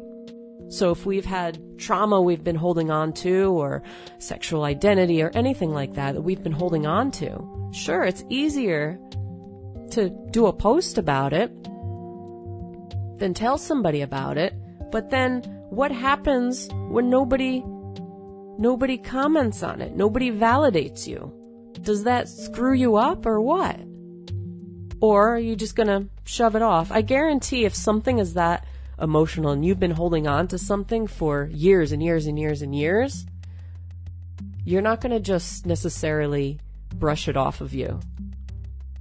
So 0.68 0.90
if 0.90 1.06
we've 1.06 1.24
had 1.24 1.78
trauma 1.78 2.20
we've 2.20 2.42
been 2.42 2.56
holding 2.56 2.90
on 2.90 3.12
to 3.14 3.52
or 3.52 3.82
sexual 4.18 4.64
identity 4.64 5.22
or 5.22 5.30
anything 5.34 5.70
like 5.70 5.94
that 5.94 6.14
that 6.14 6.22
we've 6.22 6.42
been 6.42 6.52
holding 6.52 6.86
on 6.86 7.10
to, 7.12 7.70
sure, 7.72 8.04
it's 8.04 8.24
easier 8.30 8.98
to 9.90 10.10
do 10.30 10.46
a 10.46 10.52
post 10.52 10.98
about 10.98 11.32
it 11.32 11.52
than 13.18 13.34
tell 13.34 13.58
somebody 13.58 14.02
about 14.02 14.38
it. 14.38 14.54
But 14.90 15.10
then 15.10 15.42
what 15.70 15.90
happens 15.90 16.68
when 16.88 17.10
nobody, 17.10 17.62
nobody 18.58 18.98
comments 18.98 19.62
on 19.62 19.80
it? 19.80 19.96
Nobody 19.96 20.30
validates 20.30 21.06
you? 21.06 21.32
Does 21.82 22.04
that 22.04 22.28
screw 22.28 22.72
you 22.72 22.96
up 22.96 23.26
or 23.26 23.40
what? 23.40 23.78
Or 25.00 25.34
are 25.34 25.38
you 25.38 25.56
just 25.56 25.76
gonna 25.76 26.06
shove 26.24 26.56
it 26.56 26.62
off? 26.62 26.90
I 26.90 27.02
guarantee 27.02 27.64
if 27.64 27.74
something 27.74 28.18
is 28.18 28.34
that 28.34 28.64
emotional 29.00 29.50
and 29.50 29.64
you've 29.64 29.80
been 29.80 29.90
holding 29.90 30.26
on 30.26 30.48
to 30.48 30.58
something 30.58 31.06
for 31.06 31.50
years 31.52 31.92
and 31.92 32.02
years 32.02 32.26
and 32.26 32.38
years 32.38 32.62
and 32.62 32.74
years, 32.74 33.26
you're 34.64 34.82
not 34.82 35.00
gonna 35.00 35.20
just 35.20 35.66
necessarily 35.66 36.58
brush 36.94 37.28
it 37.28 37.36
off 37.36 37.60
of 37.60 37.74
you. 37.74 38.00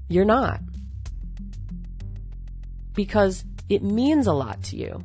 You're 0.08 0.26
not. 0.26 0.60
Because 2.94 3.44
it 3.70 3.84
means 3.84 4.28
a 4.28 4.34
lot 4.34 4.62
to 4.64 4.78
you. 4.78 5.04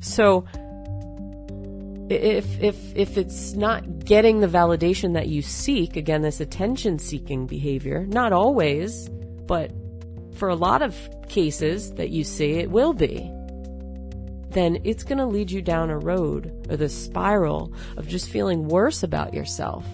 So, 0.00 0.46
if 2.10 2.60
if 2.62 2.96
if 2.96 3.18
it's 3.18 3.52
not 3.52 4.04
getting 4.04 4.40
the 4.40 4.46
validation 4.46 5.12
that 5.14 5.28
you 5.28 5.42
seek 5.42 5.96
again 5.96 6.22
this 6.22 6.40
attention 6.40 6.98
seeking 6.98 7.46
behavior 7.46 8.06
not 8.06 8.32
always 8.32 9.10
but 9.46 9.70
for 10.38 10.48
a 10.48 10.54
lot 10.54 10.80
of 10.80 10.96
cases 11.28 11.92
that 11.94 12.10
you 12.10 12.24
see 12.24 12.52
it 12.52 12.70
will 12.70 12.92
be, 12.92 13.30
then 14.50 14.78
it's 14.84 15.04
going 15.04 15.18
to 15.18 15.26
lead 15.26 15.50
you 15.50 15.60
down 15.60 15.90
a 15.90 15.98
road 15.98 16.66
or 16.70 16.76
the 16.76 16.88
spiral 16.88 17.72
of 17.96 18.08
just 18.08 18.30
feeling 18.30 18.68
worse 18.68 19.02
about 19.02 19.34
yourself. 19.34 19.84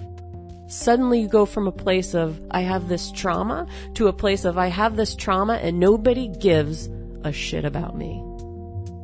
Suddenly 0.69 1.21
you 1.21 1.29
go 1.29 1.47
from 1.47 1.67
a 1.67 1.73
place 1.73 2.15
of, 2.15 2.41
I 2.51 2.61
have 2.61 2.89
this 2.89 3.11
trauma 3.13 3.67
to 3.95 4.09
a 4.09 4.13
place 4.13 4.45
of, 4.45 4.59
I 4.59 4.69
have 4.69 4.97
this 4.97 5.15
trauma 5.15 5.55
and 5.55 5.79
nobody 5.79 6.29
gives 6.29 6.89
a 7.25 7.33
shit 7.33 7.65
about 7.65 7.97
me. 7.97 8.23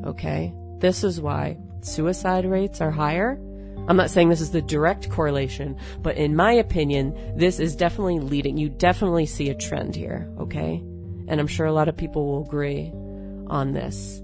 Okay? 0.05 0.53
This 0.79 1.03
is 1.03 1.21
why 1.21 1.57
suicide 1.81 2.45
rates 2.45 2.81
are 2.81 2.91
higher. 2.91 3.39
I'm 3.89 3.97
not 3.97 4.11
saying 4.11 4.29
this 4.29 4.41
is 4.41 4.53
the 4.53 4.63
direct 4.63 5.11
correlation, 5.11 5.77
but 6.01 6.17
in 6.17 6.37
my 6.37 6.53
opinion, 6.53 7.35
this 7.37 7.59
is 7.59 7.75
definitely 7.75 8.21
leading. 8.21 8.57
You 8.57 8.69
definitely 8.69 9.27
see 9.27 9.51
a 9.51 9.55
trend 9.55 9.97
here. 9.97 10.31
Okay? 10.39 10.77
And 11.27 11.41
I'm 11.41 11.47
sure 11.47 11.67
a 11.67 11.73
lot 11.73 11.89
of 11.89 11.97
people 11.97 12.27
will 12.27 12.45
agree 12.45 12.93
on 13.49 13.73
this. 13.73 14.23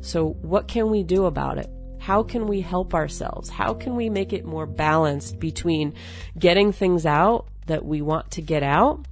So 0.00 0.30
what 0.42 0.66
can 0.66 0.90
we 0.90 1.04
do 1.04 1.26
about 1.26 1.58
it? 1.58 1.70
How 1.98 2.24
can 2.24 2.48
we 2.48 2.60
help 2.60 2.94
ourselves? 2.94 3.48
How 3.48 3.74
can 3.74 3.94
we 3.94 4.10
make 4.10 4.32
it 4.32 4.44
more 4.44 4.66
balanced 4.66 5.38
between 5.38 5.94
getting 6.36 6.72
things 6.72 7.06
out 7.06 7.46
that 7.66 7.84
we 7.84 8.02
want 8.02 8.32
to 8.32 8.42
get 8.42 8.64
out? 8.64 9.06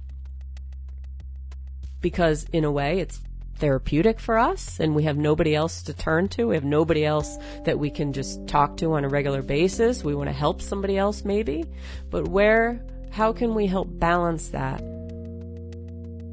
Because 2.01 2.45
in 2.51 2.63
a 2.63 2.71
way, 2.71 2.99
it's 2.99 3.21
therapeutic 3.55 4.19
for 4.19 4.39
us 4.39 4.79
and 4.79 4.95
we 4.95 5.03
have 5.03 5.17
nobody 5.17 5.55
else 5.55 5.83
to 5.83 5.93
turn 5.93 6.27
to. 6.29 6.45
We 6.45 6.55
have 6.55 6.65
nobody 6.65 7.05
else 7.05 7.37
that 7.65 7.77
we 7.77 7.91
can 7.91 8.11
just 8.11 8.47
talk 8.47 8.77
to 8.77 8.93
on 8.93 9.05
a 9.05 9.09
regular 9.09 9.43
basis. 9.43 10.03
We 10.03 10.15
want 10.15 10.29
to 10.29 10.33
help 10.35 10.61
somebody 10.61 10.97
else 10.97 11.23
maybe. 11.23 11.65
But 12.09 12.27
where, 12.27 12.83
how 13.11 13.33
can 13.33 13.53
we 13.53 13.67
help 13.67 13.87
balance 13.99 14.49
that 14.49 14.81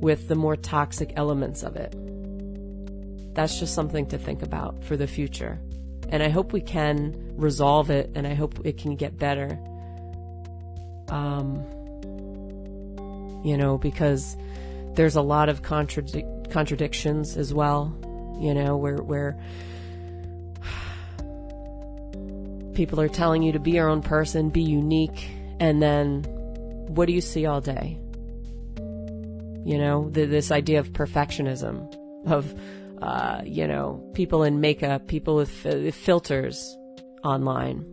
with 0.00 0.28
the 0.28 0.34
more 0.34 0.56
toxic 0.56 1.12
elements 1.16 1.62
of 1.62 1.76
it. 1.76 1.94
That's 3.34 3.58
just 3.58 3.74
something 3.74 4.06
to 4.06 4.18
think 4.18 4.42
about 4.42 4.84
for 4.84 4.96
the 4.96 5.06
future. 5.06 5.60
And 6.08 6.22
I 6.22 6.28
hope 6.28 6.52
we 6.52 6.60
can 6.60 7.32
resolve 7.36 7.90
it 7.90 8.10
and 8.14 8.26
I 8.26 8.34
hope 8.34 8.64
it 8.64 8.78
can 8.78 8.96
get 8.96 9.18
better. 9.18 9.58
Um, 11.08 11.64
you 13.44 13.56
know, 13.56 13.78
because 13.78 14.36
there's 14.98 15.14
a 15.14 15.22
lot 15.22 15.48
of 15.48 15.62
contradic- 15.62 16.50
contradictions 16.50 17.36
as 17.36 17.54
well, 17.54 17.96
you 18.40 18.52
know, 18.52 18.76
where, 18.76 18.96
where 18.96 19.38
people 22.74 23.00
are 23.00 23.08
telling 23.08 23.44
you 23.44 23.52
to 23.52 23.60
be 23.60 23.70
your 23.70 23.88
own 23.88 24.02
person, 24.02 24.48
be 24.48 24.60
unique, 24.60 25.30
and 25.60 25.80
then 25.80 26.24
what 26.88 27.06
do 27.06 27.12
you 27.12 27.20
see 27.20 27.46
all 27.46 27.60
day? 27.60 27.96
You 29.64 29.78
know, 29.78 30.10
the, 30.10 30.24
this 30.24 30.50
idea 30.50 30.80
of 30.80 30.92
perfectionism, 30.92 31.94
of, 32.26 32.52
uh, 33.00 33.42
you 33.44 33.68
know, 33.68 34.04
people 34.14 34.42
in 34.42 34.60
makeup, 34.60 35.06
people 35.06 35.36
with 35.36 35.94
filters 35.94 36.76
online, 37.22 37.84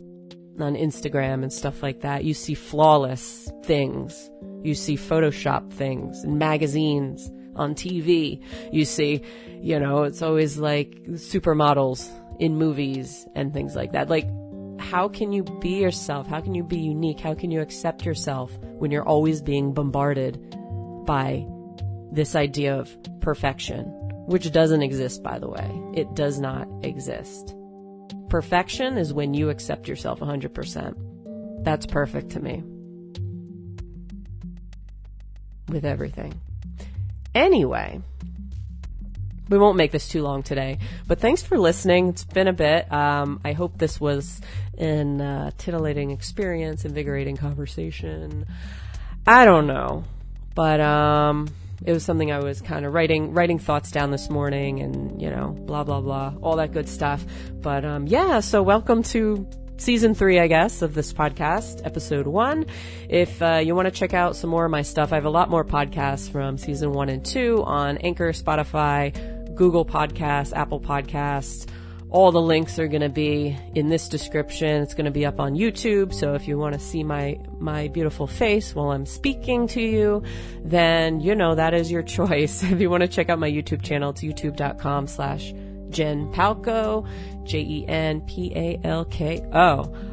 on 0.59 0.73
Instagram 0.73 1.43
and 1.43 1.53
stuff 1.53 1.83
like 1.83 2.01
that. 2.01 2.23
You 2.23 2.33
see 2.33 2.55
flawless 2.55 3.47
things. 3.63 4.31
You 4.65 4.75
see 4.75 4.95
Photoshop 4.95 5.71
things 5.71 6.23
in 6.23 6.37
magazines, 6.37 7.31
on 7.55 7.75
TV. 7.75 8.41
You 8.71 8.85
see, 8.85 9.21
you 9.61 9.79
know, 9.79 10.03
it's 10.03 10.21
always 10.21 10.57
like 10.57 10.89
supermodels 11.11 12.09
in 12.39 12.57
movies 12.57 13.25
and 13.35 13.53
things 13.53 13.75
like 13.75 13.93
that. 13.93 14.09
Like, 14.09 14.27
how 14.79 15.07
can 15.07 15.31
you 15.31 15.43
be 15.43 15.81
yourself? 15.81 16.27
How 16.27 16.41
can 16.41 16.53
you 16.53 16.63
be 16.63 16.79
unique? 16.79 17.19
How 17.19 17.33
can 17.33 17.51
you 17.51 17.61
accept 17.61 18.05
yourself 18.05 18.57
when 18.77 18.91
you're 18.91 19.07
always 19.07 19.41
being 19.41 19.73
bombarded 19.73 20.37
by 21.05 21.45
this 22.11 22.35
idea 22.35 22.77
of 22.77 22.95
perfection, 23.21 23.85
which 24.27 24.51
doesn't 24.51 24.81
exist, 24.81 25.23
by 25.23 25.39
the 25.39 25.49
way. 25.49 25.81
It 25.93 26.13
does 26.15 26.39
not 26.39 26.67
exist. 26.83 27.55
Perfection 28.29 28.97
is 28.97 29.13
when 29.13 29.33
you 29.33 29.49
accept 29.49 29.87
yourself 29.87 30.19
100%. 30.19 31.63
That's 31.63 31.85
perfect 31.85 32.31
to 32.31 32.39
me. 32.39 32.63
With 35.67 35.85
everything. 35.85 36.39
Anyway, 37.33 38.01
we 39.49 39.57
won't 39.57 39.77
make 39.77 39.91
this 39.91 40.07
too 40.07 40.23
long 40.23 40.43
today, 40.43 40.79
but 41.07 41.19
thanks 41.19 41.41
for 41.41 41.57
listening. 41.57 42.09
It's 42.09 42.23
been 42.23 42.47
a 42.47 42.53
bit. 42.53 42.91
Um, 42.91 43.41
I 43.43 43.53
hope 43.53 43.77
this 43.77 43.99
was 43.99 44.41
an 44.77 45.21
uh, 45.21 45.51
titillating 45.57 46.11
experience, 46.11 46.85
invigorating 46.85 47.37
conversation. 47.37 48.45
I 49.27 49.45
don't 49.45 49.67
know, 49.67 50.03
but 50.53 50.79
um, 50.79 51.47
it 51.83 51.91
was 51.91 52.03
something 52.03 52.31
I 52.31 52.39
was 52.39 52.61
kind 52.61 52.85
of 52.85 52.93
writing 52.93 53.33
writing 53.33 53.59
thoughts 53.59 53.91
down 53.91 54.11
this 54.11 54.29
morning, 54.29 54.79
and 54.79 55.21
you 55.21 55.29
know, 55.29 55.49
blah 55.49 55.83
blah 55.83 56.01
blah, 56.01 56.33
all 56.41 56.55
that 56.57 56.71
good 56.71 56.87
stuff. 56.87 57.25
But 57.61 57.85
um, 57.85 58.07
yeah, 58.07 58.39
so 58.39 58.63
welcome 58.63 59.03
to 59.03 59.47
season 59.77 60.13
three, 60.13 60.39
I 60.39 60.47
guess, 60.47 60.81
of 60.81 60.93
this 60.93 61.13
podcast, 61.13 61.85
episode 61.85 62.27
one. 62.27 62.65
If 63.09 63.41
uh, 63.41 63.61
you 63.63 63.75
want 63.75 63.87
to 63.87 63.91
check 63.91 64.13
out 64.13 64.35
some 64.35 64.49
more 64.49 64.65
of 64.65 64.71
my 64.71 64.81
stuff, 64.81 65.11
I 65.11 65.15
have 65.15 65.25
a 65.25 65.29
lot 65.29 65.49
more 65.49 65.63
podcasts 65.63 66.31
from 66.31 66.57
season 66.57 66.93
one 66.93 67.09
and 67.09 67.25
two 67.25 67.63
on 67.63 67.97
Anchor, 67.97 68.31
Spotify, 68.31 69.13
Google 69.55 69.85
Podcasts, 69.85 70.55
Apple 70.55 70.79
Podcasts. 70.79 71.67
All 72.09 72.31
the 72.31 72.41
links 72.41 72.79
are 72.79 72.87
going 72.87 73.01
to 73.01 73.09
be 73.09 73.57
in 73.73 73.89
this 73.89 74.07
description. 74.07 74.83
It's 74.83 74.93
going 74.93 75.05
to 75.05 75.11
be 75.11 75.25
up 75.25 75.39
on 75.39 75.55
YouTube. 75.55 76.13
So 76.13 76.33
if 76.33 76.47
you 76.47 76.57
want 76.57 76.73
to 76.73 76.79
see 76.79 77.03
my, 77.03 77.39
my 77.59 77.89
beautiful 77.89 78.27
face 78.27 78.73
while 78.73 78.91
I'm 78.91 79.05
speaking 79.05 79.67
to 79.69 79.81
you, 79.81 80.23
then, 80.63 81.19
you 81.19 81.35
know, 81.35 81.55
that 81.55 81.73
is 81.73 81.91
your 81.91 82.03
choice. 82.17 82.63
if 82.63 82.79
you 82.79 82.89
want 82.89 83.01
to 83.01 83.07
check 83.07 83.29
out 83.29 83.39
my 83.39 83.51
YouTube 83.51 83.81
channel, 83.81 84.11
it's 84.11 84.21
youtube.com 84.21 85.07
slash 85.07 85.53
Jen 85.95 86.31
Palko, 86.33 87.07
J-E-N-P-A-L-K-O. 87.45 87.95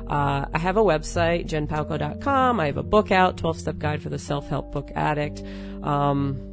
Uh, 0.08 0.46
I 0.54 0.58
have 0.58 0.76
a 0.76 0.82
website, 0.82 1.48
jenpalko.com. 1.48 2.60
I 2.60 2.66
have 2.66 2.76
a 2.76 2.84
book 2.84 3.10
out, 3.10 3.36
12 3.36 3.58
step 3.58 3.78
guide 3.78 4.00
for 4.00 4.08
the 4.08 4.18
self-help 4.18 4.70
book 4.70 4.92
addict. 4.94 5.42
Um, 5.82 6.48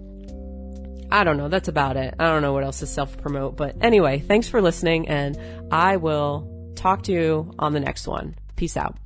I 1.11 1.23
don't 1.23 1.37
know. 1.37 1.47
That's 1.47 1.67
about 1.67 1.95
it. 1.95 2.15
I 2.17 2.25
don't 2.31 2.41
know 2.41 2.53
what 2.53 2.63
else 2.63 2.79
to 2.79 2.87
self 2.87 3.17
promote. 3.17 3.55
But 3.55 3.75
anyway, 3.81 4.19
thanks 4.19 4.49
for 4.49 4.61
listening, 4.61 5.07
and 5.07 5.37
I 5.71 5.97
will 5.97 6.73
talk 6.75 7.03
to 7.03 7.11
you 7.11 7.51
on 7.59 7.73
the 7.73 7.79
next 7.79 8.07
one. 8.07 8.35
Peace 8.55 8.75
out. 8.77 8.97